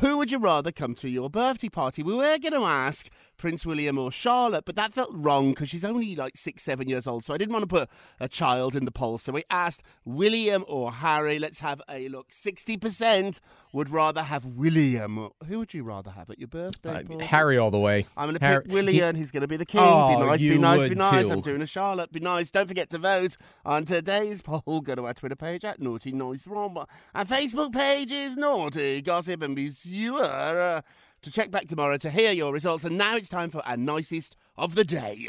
who 0.00 0.16
would 0.18 0.32
you 0.32 0.38
rather 0.38 0.72
come 0.72 0.94
to 0.96 1.08
your 1.10 1.28
birthday 1.28 1.68
party? 1.68 2.02
We 2.02 2.14
were 2.14 2.38
going 2.38 2.52
to 2.52 2.64
ask 2.64 3.08
Prince 3.36 3.66
William 3.66 3.98
or 3.98 4.10
Charlotte, 4.12 4.64
but 4.64 4.76
that 4.76 4.92
felt 4.92 5.10
wrong 5.12 5.50
because 5.50 5.68
she's 5.68 5.84
only 5.84 6.14
like 6.14 6.36
six, 6.36 6.62
seven 6.62 6.88
years 6.88 7.06
old. 7.06 7.24
So 7.24 7.34
I 7.34 7.38
didn't 7.38 7.52
want 7.52 7.62
to 7.62 7.66
put 7.66 7.88
a 8.20 8.28
child 8.28 8.74
in 8.74 8.84
the 8.84 8.90
poll. 8.92 9.18
So 9.18 9.32
we 9.32 9.42
asked 9.50 9.82
William 10.04 10.64
or 10.68 10.92
Harry. 10.92 11.38
Let's 11.38 11.60
have 11.60 11.82
a 11.88 12.08
look. 12.08 12.30
60% 12.30 13.40
would 13.72 13.90
rather 13.90 14.22
have 14.22 14.44
William. 14.44 15.30
Who 15.48 15.58
would 15.58 15.74
you 15.74 15.82
rather 15.82 16.10
have 16.12 16.30
at 16.30 16.38
your 16.38 16.48
birthday? 16.48 17.04
Uh, 17.10 17.18
Harry 17.24 17.58
all 17.58 17.70
the 17.70 17.78
way. 17.78 18.06
I'm 18.16 18.28
going 18.28 18.38
to 18.38 18.62
pick 18.62 18.72
William. 18.72 19.16
He's 19.16 19.30
going 19.30 19.42
to 19.42 19.48
be 19.48 19.56
the 19.56 19.66
king. 19.66 19.80
Oh, 19.82 20.16
be 20.16 20.24
nice, 20.24 20.40
be 20.40 20.58
nice, 20.58 20.88
be 20.88 20.94
nice. 20.94 21.26
too. 21.26 21.32
I'm 21.32 21.40
doing 21.40 21.62
a 21.62 21.66
Charlotte. 21.66 22.12
Be 22.12 22.20
nice. 22.20 22.50
Don't 22.50 22.68
forget 22.68 22.90
to 22.90 22.98
vote 22.98 23.36
on 23.64 23.84
today's 23.84 24.42
poll. 24.42 24.80
Go 24.80 24.94
to 24.94 25.06
our 25.06 25.14
Twitter 25.14 25.36
page 25.36 25.64
at 25.64 25.80
Naughty 25.80 26.12
Nice 26.12 26.46
Rob. 26.46 26.88
Our 27.14 27.24
Facebook 27.24 27.72
page 27.72 28.12
is 28.12 28.36
Naughty 28.36 29.02
Gossip 29.02 29.42
and 29.42 29.56
Be 29.56 29.72
Sure 29.72 30.22
uh, 30.22 30.82
to 31.24 31.30
check 31.30 31.50
back 31.50 31.66
tomorrow 31.66 31.96
to 31.96 32.10
hear 32.10 32.32
your 32.32 32.52
results. 32.52 32.84
And 32.84 32.96
now 32.96 33.16
it's 33.16 33.28
time 33.28 33.50
for 33.50 33.66
our 33.66 33.76
nicest 33.76 34.36
of 34.56 34.76
the 34.76 34.84
day. 34.84 35.28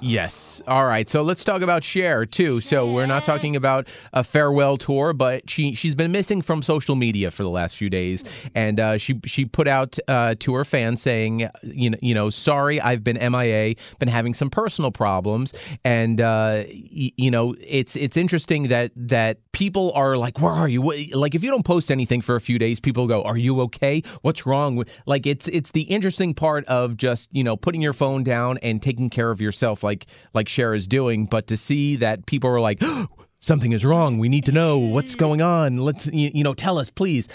Yes. 0.00 0.62
All 0.66 0.86
right. 0.86 1.06
So 1.08 1.20
let's 1.22 1.44
talk 1.44 1.60
about 1.60 1.84
Cher 1.84 2.24
too. 2.24 2.60
So 2.62 2.90
we're 2.90 3.06
not 3.06 3.24
talking 3.24 3.56
about 3.56 3.88
a 4.12 4.24
farewell 4.24 4.76
tour, 4.78 5.12
but 5.12 5.50
she 5.50 5.74
she's 5.74 5.94
been 5.94 6.12
missing 6.12 6.40
from 6.40 6.62
social 6.62 6.94
media 6.94 7.30
for 7.30 7.42
the 7.42 7.50
last 7.50 7.76
few 7.76 7.90
days, 7.90 8.24
and 8.54 8.80
uh, 8.80 8.96
she 8.96 9.20
she 9.26 9.44
put 9.44 9.68
out 9.68 9.98
uh, 10.08 10.34
to 10.38 10.54
her 10.54 10.64
fans 10.64 11.02
saying, 11.02 11.48
you 11.62 11.90
know, 11.90 11.98
you 12.00 12.14
know, 12.14 12.30
sorry, 12.30 12.80
I've 12.80 13.04
been 13.04 13.16
MIA, 13.32 13.74
been 13.98 14.08
having 14.08 14.32
some 14.32 14.48
personal 14.48 14.92
problems, 14.92 15.52
and 15.84 16.18
uh, 16.20 16.62
y- 16.66 17.12
you 17.16 17.30
know, 17.30 17.54
it's 17.60 17.96
it's 17.96 18.16
interesting 18.16 18.68
that 18.68 18.92
that 18.96 19.38
people 19.52 19.92
are 19.94 20.16
like, 20.16 20.40
where 20.40 20.52
are 20.52 20.68
you? 20.68 20.80
What, 20.80 20.96
like 21.12 21.34
if 21.34 21.42
you 21.44 21.50
don't 21.50 21.64
post 21.64 21.90
anything 21.90 22.22
for 22.22 22.34
a 22.34 22.40
few 22.40 22.58
days, 22.58 22.80
people 22.80 23.06
go, 23.06 23.22
are 23.24 23.36
you 23.36 23.60
okay? 23.62 24.02
What's 24.22 24.46
wrong? 24.46 24.82
Like 25.04 25.26
it's 25.26 25.48
it's 25.48 25.72
the 25.72 25.82
interesting 25.82 26.32
part 26.32 26.64
of 26.64 26.96
just 26.96 27.34
you 27.34 27.44
know 27.44 27.54
putting 27.56 27.82
your 27.82 27.92
phone 27.92 28.24
down 28.24 28.37
and 28.62 28.82
taking 28.82 29.10
care 29.10 29.30
of 29.30 29.40
yourself, 29.40 29.82
like 29.82 30.06
like 30.34 30.48
Cher 30.48 30.74
is 30.74 30.86
doing. 30.86 31.26
But 31.26 31.46
to 31.48 31.56
see 31.56 31.96
that 31.96 32.26
people 32.26 32.50
are 32.50 32.60
like. 32.60 32.82
Something 33.40 33.70
is 33.70 33.84
wrong. 33.84 34.18
We 34.18 34.28
need 34.28 34.46
to 34.46 34.52
know 34.52 34.78
what's 34.78 35.14
going 35.14 35.40
on. 35.42 35.76
Let's, 35.76 36.06
you, 36.06 36.28
you 36.34 36.42
know, 36.42 36.54
tell 36.54 36.76
us, 36.76 36.90
please. 36.90 37.28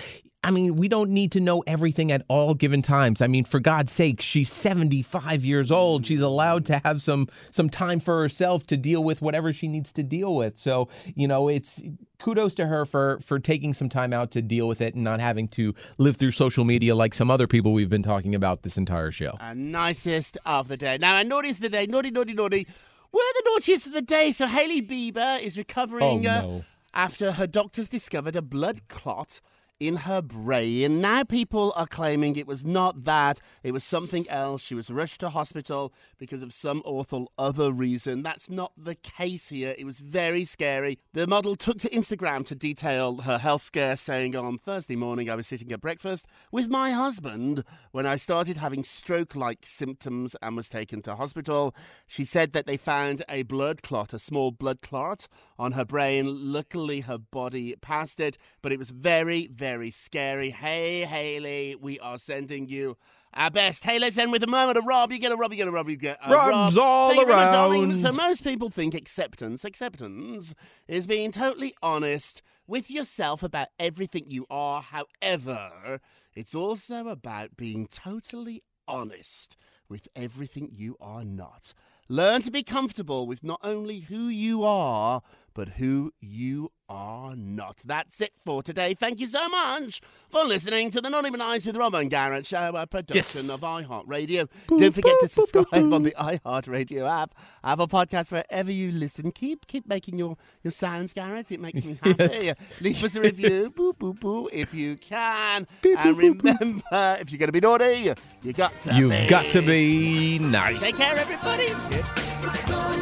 I 0.46 0.52
mean, 0.52 0.76
we 0.76 0.90
don't 0.90 1.10
need 1.12 1.32
to 1.34 1.40
know 1.40 1.64
everything 1.66 2.12
at 2.12 2.24
all 2.28 2.54
given 2.54 2.82
times. 2.82 3.22
I 3.22 3.28
mean, 3.28 3.46
for 3.46 3.62
God's 3.62 3.94
sake, 3.94 4.22
she's 4.22 4.52
75 4.52 5.46
years 5.46 5.72
old. 5.72 6.06
She's 6.06 6.20
allowed 6.20 6.66
to 6.66 6.82
have 6.84 7.02
some 7.02 7.28
some 7.52 7.70
time 7.70 8.00
for 8.02 8.20
herself 8.20 8.68
to 8.68 8.78
deal 8.78 9.04
with 9.04 9.22
whatever 9.22 9.54
she 9.54 9.68
needs 9.70 9.94
to 9.94 10.04
deal 10.04 10.36
with. 10.36 10.58
So, 10.58 10.90
you 11.16 11.28
know, 11.28 11.48
it's 11.48 11.82
kudos 12.20 12.56
to 12.56 12.66
her 12.68 12.84
for 12.86 13.20
for 13.22 13.40
taking 13.40 13.74
some 13.74 13.88
time 13.88 14.12
out 14.12 14.32
to 14.32 14.42
deal 14.42 14.68
with 14.68 14.82
it 14.82 14.96
and 14.96 15.04
not 15.04 15.22
having 15.22 15.48
to 15.50 15.74
live 15.98 16.18
through 16.18 16.32
social 16.32 16.66
media 16.66 16.94
like 16.94 17.14
some 17.14 17.32
other 17.32 17.48
people 17.48 17.72
we've 17.72 17.90
been 17.90 18.04
talking 18.04 18.36
about 18.36 18.64
this 18.64 18.78
entire 18.78 19.12
show. 19.12 19.38
Nicest 19.56 20.38
of 20.46 20.68
the 20.68 20.76
day. 20.78 20.98
Now, 21.00 21.22
naughtiest 21.24 21.60
of 21.60 21.64
the 21.64 21.70
day, 21.70 21.86
naughty, 21.86 22.12
naughty, 22.12 22.34
naughty. 22.34 22.68
We're 23.14 23.34
the 23.36 23.44
naughtiest 23.52 23.88
of 23.88 23.94
the 23.94 24.02
day. 24.02 24.32
So, 24.32 24.48
Hailey 24.48 24.82
Bieber 24.82 25.40
is 25.40 25.58
recovering 25.58 26.28
Oh, 26.28 26.58
uh, 26.58 26.62
after 26.94 27.34
her 27.34 27.48
doctors 27.48 27.88
discovered 27.88 28.36
a 28.36 28.42
blood 28.42 28.88
clot 28.88 29.40
in 29.80 29.98
her 29.98 30.22
brain. 30.22 31.02
Now, 31.02 31.24
people 31.24 31.74
are 31.76 31.88
claiming 31.88 32.36
it 32.36 32.48
was 32.48 32.64
not 32.64 33.04
that, 33.04 33.40
it 33.64 33.72
was 33.72 33.84
something 33.84 34.30
else. 34.30 34.62
She 34.62 34.76
was 34.76 34.90
rushed 34.90 35.20
to 35.22 35.30
hospital 35.30 35.94
because 36.18 36.42
of 36.42 36.54
some 36.54 36.82
awful 36.86 37.32
other 37.38 37.72
reason. 37.72 38.24
That's 38.24 38.50
not 38.50 38.72
the 38.78 38.96
case 38.96 39.50
here. 39.50 39.76
It 39.78 39.86
was 39.86 40.00
very 40.00 40.46
scary. 40.46 41.00
The 41.14 41.28
model 41.28 41.56
took 41.56 41.80
to 41.80 41.90
Instagram 41.90 42.46
to 42.46 42.56
detail 42.56 43.18
her 43.18 43.40
health 43.40 43.64
scare, 43.64 43.96
saying 43.96 44.36
on 44.36 44.58
Thursday 44.58 44.96
morning, 44.96 45.30
I 45.30 45.36
was 45.36 45.48
sitting 45.48 45.72
at 45.72 45.82
breakfast 45.82 46.28
with 46.52 46.70
my 46.70 46.92
husband 46.92 47.64
when 47.92 48.06
I 48.06 48.16
started 48.16 48.58
having 48.58 48.84
stroke 48.84 49.36
like 49.36 49.66
symptoms 49.66 50.36
and 50.42 50.56
was 50.56 50.70
taken 50.70 51.02
to 51.04 51.16
hospital. 51.16 51.76
She 52.08 52.26
said 52.26 52.54
that 52.54 52.68
they 52.68 52.78
found 52.78 53.24
a 53.28 53.44
blood 53.44 53.82
clot, 53.82 54.14
a 54.14 54.20
small 54.20 54.52
blood 54.52 54.82
clot 54.82 55.28
on 55.60 55.74
her 55.74 55.86
brain. 55.86 56.54
Luckily, 56.54 57.02
her 57.02 57.18
body 57.18 57.76
passed 57.82 58.20
it, 58.20 58.38
but 58.62 58.72
it 58.72 58.80
was 58.80 58.92
very, 58.92 59.48
very 59.48 59.63
scary. 59.92 60.50
Hey, 60.50 61.02
Hailey, 61.02 61.76
we 61.80 61.98
are 62.00 62.18
sending 62.18 62.68
you. 62.68 62.98
Our 63.34 63.50
best. 63.50 63.84
Hey, 63.84 63.98
let's 63.98 64.18
end 64.18 64.32
with 64.32 64.44
a 64.44 64.48
moment 64.48 64.78
of 64.78 64.86
Rob. 64.86 65.12
You 65.12 65.18
get 65.20 65.32
a 65.32 65.36
Rob, 65.36 65.52
you 65.52 65.58
get 65.58 65.68
a 65.68 65.72
Rob, 65.72 65.90
you 65.90 65.96
get 65.96 66.20
a 66.24 66.32
Rob's 66.32 66.76
Rob. 66.76 66.86
all 66.86 67.10
Thank 67.10 67.22
you 67.22 67.26
very 67.26 67.38
much, 67.38 67.52
darling. 67.52 67.84
around. 67.92 67.98
So 67.98 68.12
most 68.12 68.44
people 68.44 68.70
think 68.70 68.94
acceptance, 68.94 69.64
acceptance 69.64 70.54
is 70.88 71.08
being 71.08 71.32
totally 71.32 71.74
honest 71.82 72.42
with 72.68 72.92
yourself 72.92 73.42
about 73.42 73.70
everything 73.80 74.26
you 74.28 74.46
are. 74.52 74.82
However, 74.84 76.00
it's 76.36 76.54
also 76.54 77.08
about 77.08 77.56
being 77.58 77.88
totally 77.88 78.62
honest 78.88 79.56
with 79.90 80.08
everything 80.16 80.70
you 80.72 80.98
are 81.00 81.24
not. 81.24 81.74
Learn 82.10 82.42
to 82.42 82.52
be 82.52 82.64
comfortable 82.64 83.26
with 83.26 83.44
not 83.44 83.62
only 83.64 84.02
who 84.02 84.28
you 84.28 84.64
are, 84.64 85.22
but 85.54 85.70
who 85.70 86.12
you 86.20 86.72
are 86.90 87.36
not. 87.36 87.78
That's 87.86 88.22
it 88.22 88.34
for 88.46 88.62
today. 88.62 88.94
Thank 88.94 89.20
you 89.20 89.28
so 89.28 89.48
much 89.50 90.02
for 90.30 90.44
listening 90.44 90.92
to 90.92 91.02
the 91.02 91.10
Naughty 91.10 91.30
But 91.30 91.38
Nice 91.40 91.66
with 91.66 91.76
Rob 91.78 91.96
and 91.96 92.10
Garrett 92.10 92.46
show, 92.46 92.74
a 92.76 92.86
production 92.86 93.46
Yes. 93.46 93.50
of 93.50 93.62
iHeartRadio. 93.62 94.48
Don't 94.68 94.92
forget 94.94 95.16
to 95.22 95.28
subscribe 95.28 95.92
on 95.94 96.04
the 96.04 96.12
iHeartRadio 96.12 97.10
app, 97.10 97.34
Apple 97.64 97.88
Podcast, 97.88 98.32
wherever 98.32 98.72
you 98.72 98.92
listen. 98.92 99.32
Keep 99.32 99.68
keep 99.68 99.88
making 99.88 100.18
your, 100.18 100.38
your 100.64 100.72
sounds, 100.72 101.14
Garrett. 101.14 101.52
It 101.52 101.60
makes 101.60 101.84
me 101.86 101.98
happy. 102.04 102.14
Yes. 102.44 102.56
Leave 102.82 103.04
us 103.04 103.16
a 103.16 103.22
review, 103.22 103.72
boo 103.76 103.94
boo 103.94 104.14
boo, 104.14 104.50
if 104.52 104.74
you 104.74 104.96
can. 104.98 105.68
and 105.84 106.18
remember, 106.18 106.84
if 107.20 107.32
you're 107.32 107.40
going 107.40 107.48
to 107.48 107.52
be 107.52 107.60
naughty, 107.62 108.12
you 108.44 108.54
got 108.54 108.78
to 108.82 108.94
You've 108.96 109.12
be. 109.12 109.28
got 109.28 109.50
to 109.52 109.62
be 109.62 110.40
nice. 110.52 110.82
Take 110.84 110.98
care, 110.98 111.18
everybody. 111.18 112.93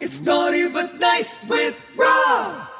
It's 0.00 0.22
naughty 0.22 0.66
but 0.66 0.98
nice 0.98 1.46
with 1.46 1.76
Rob. 1.94 2.79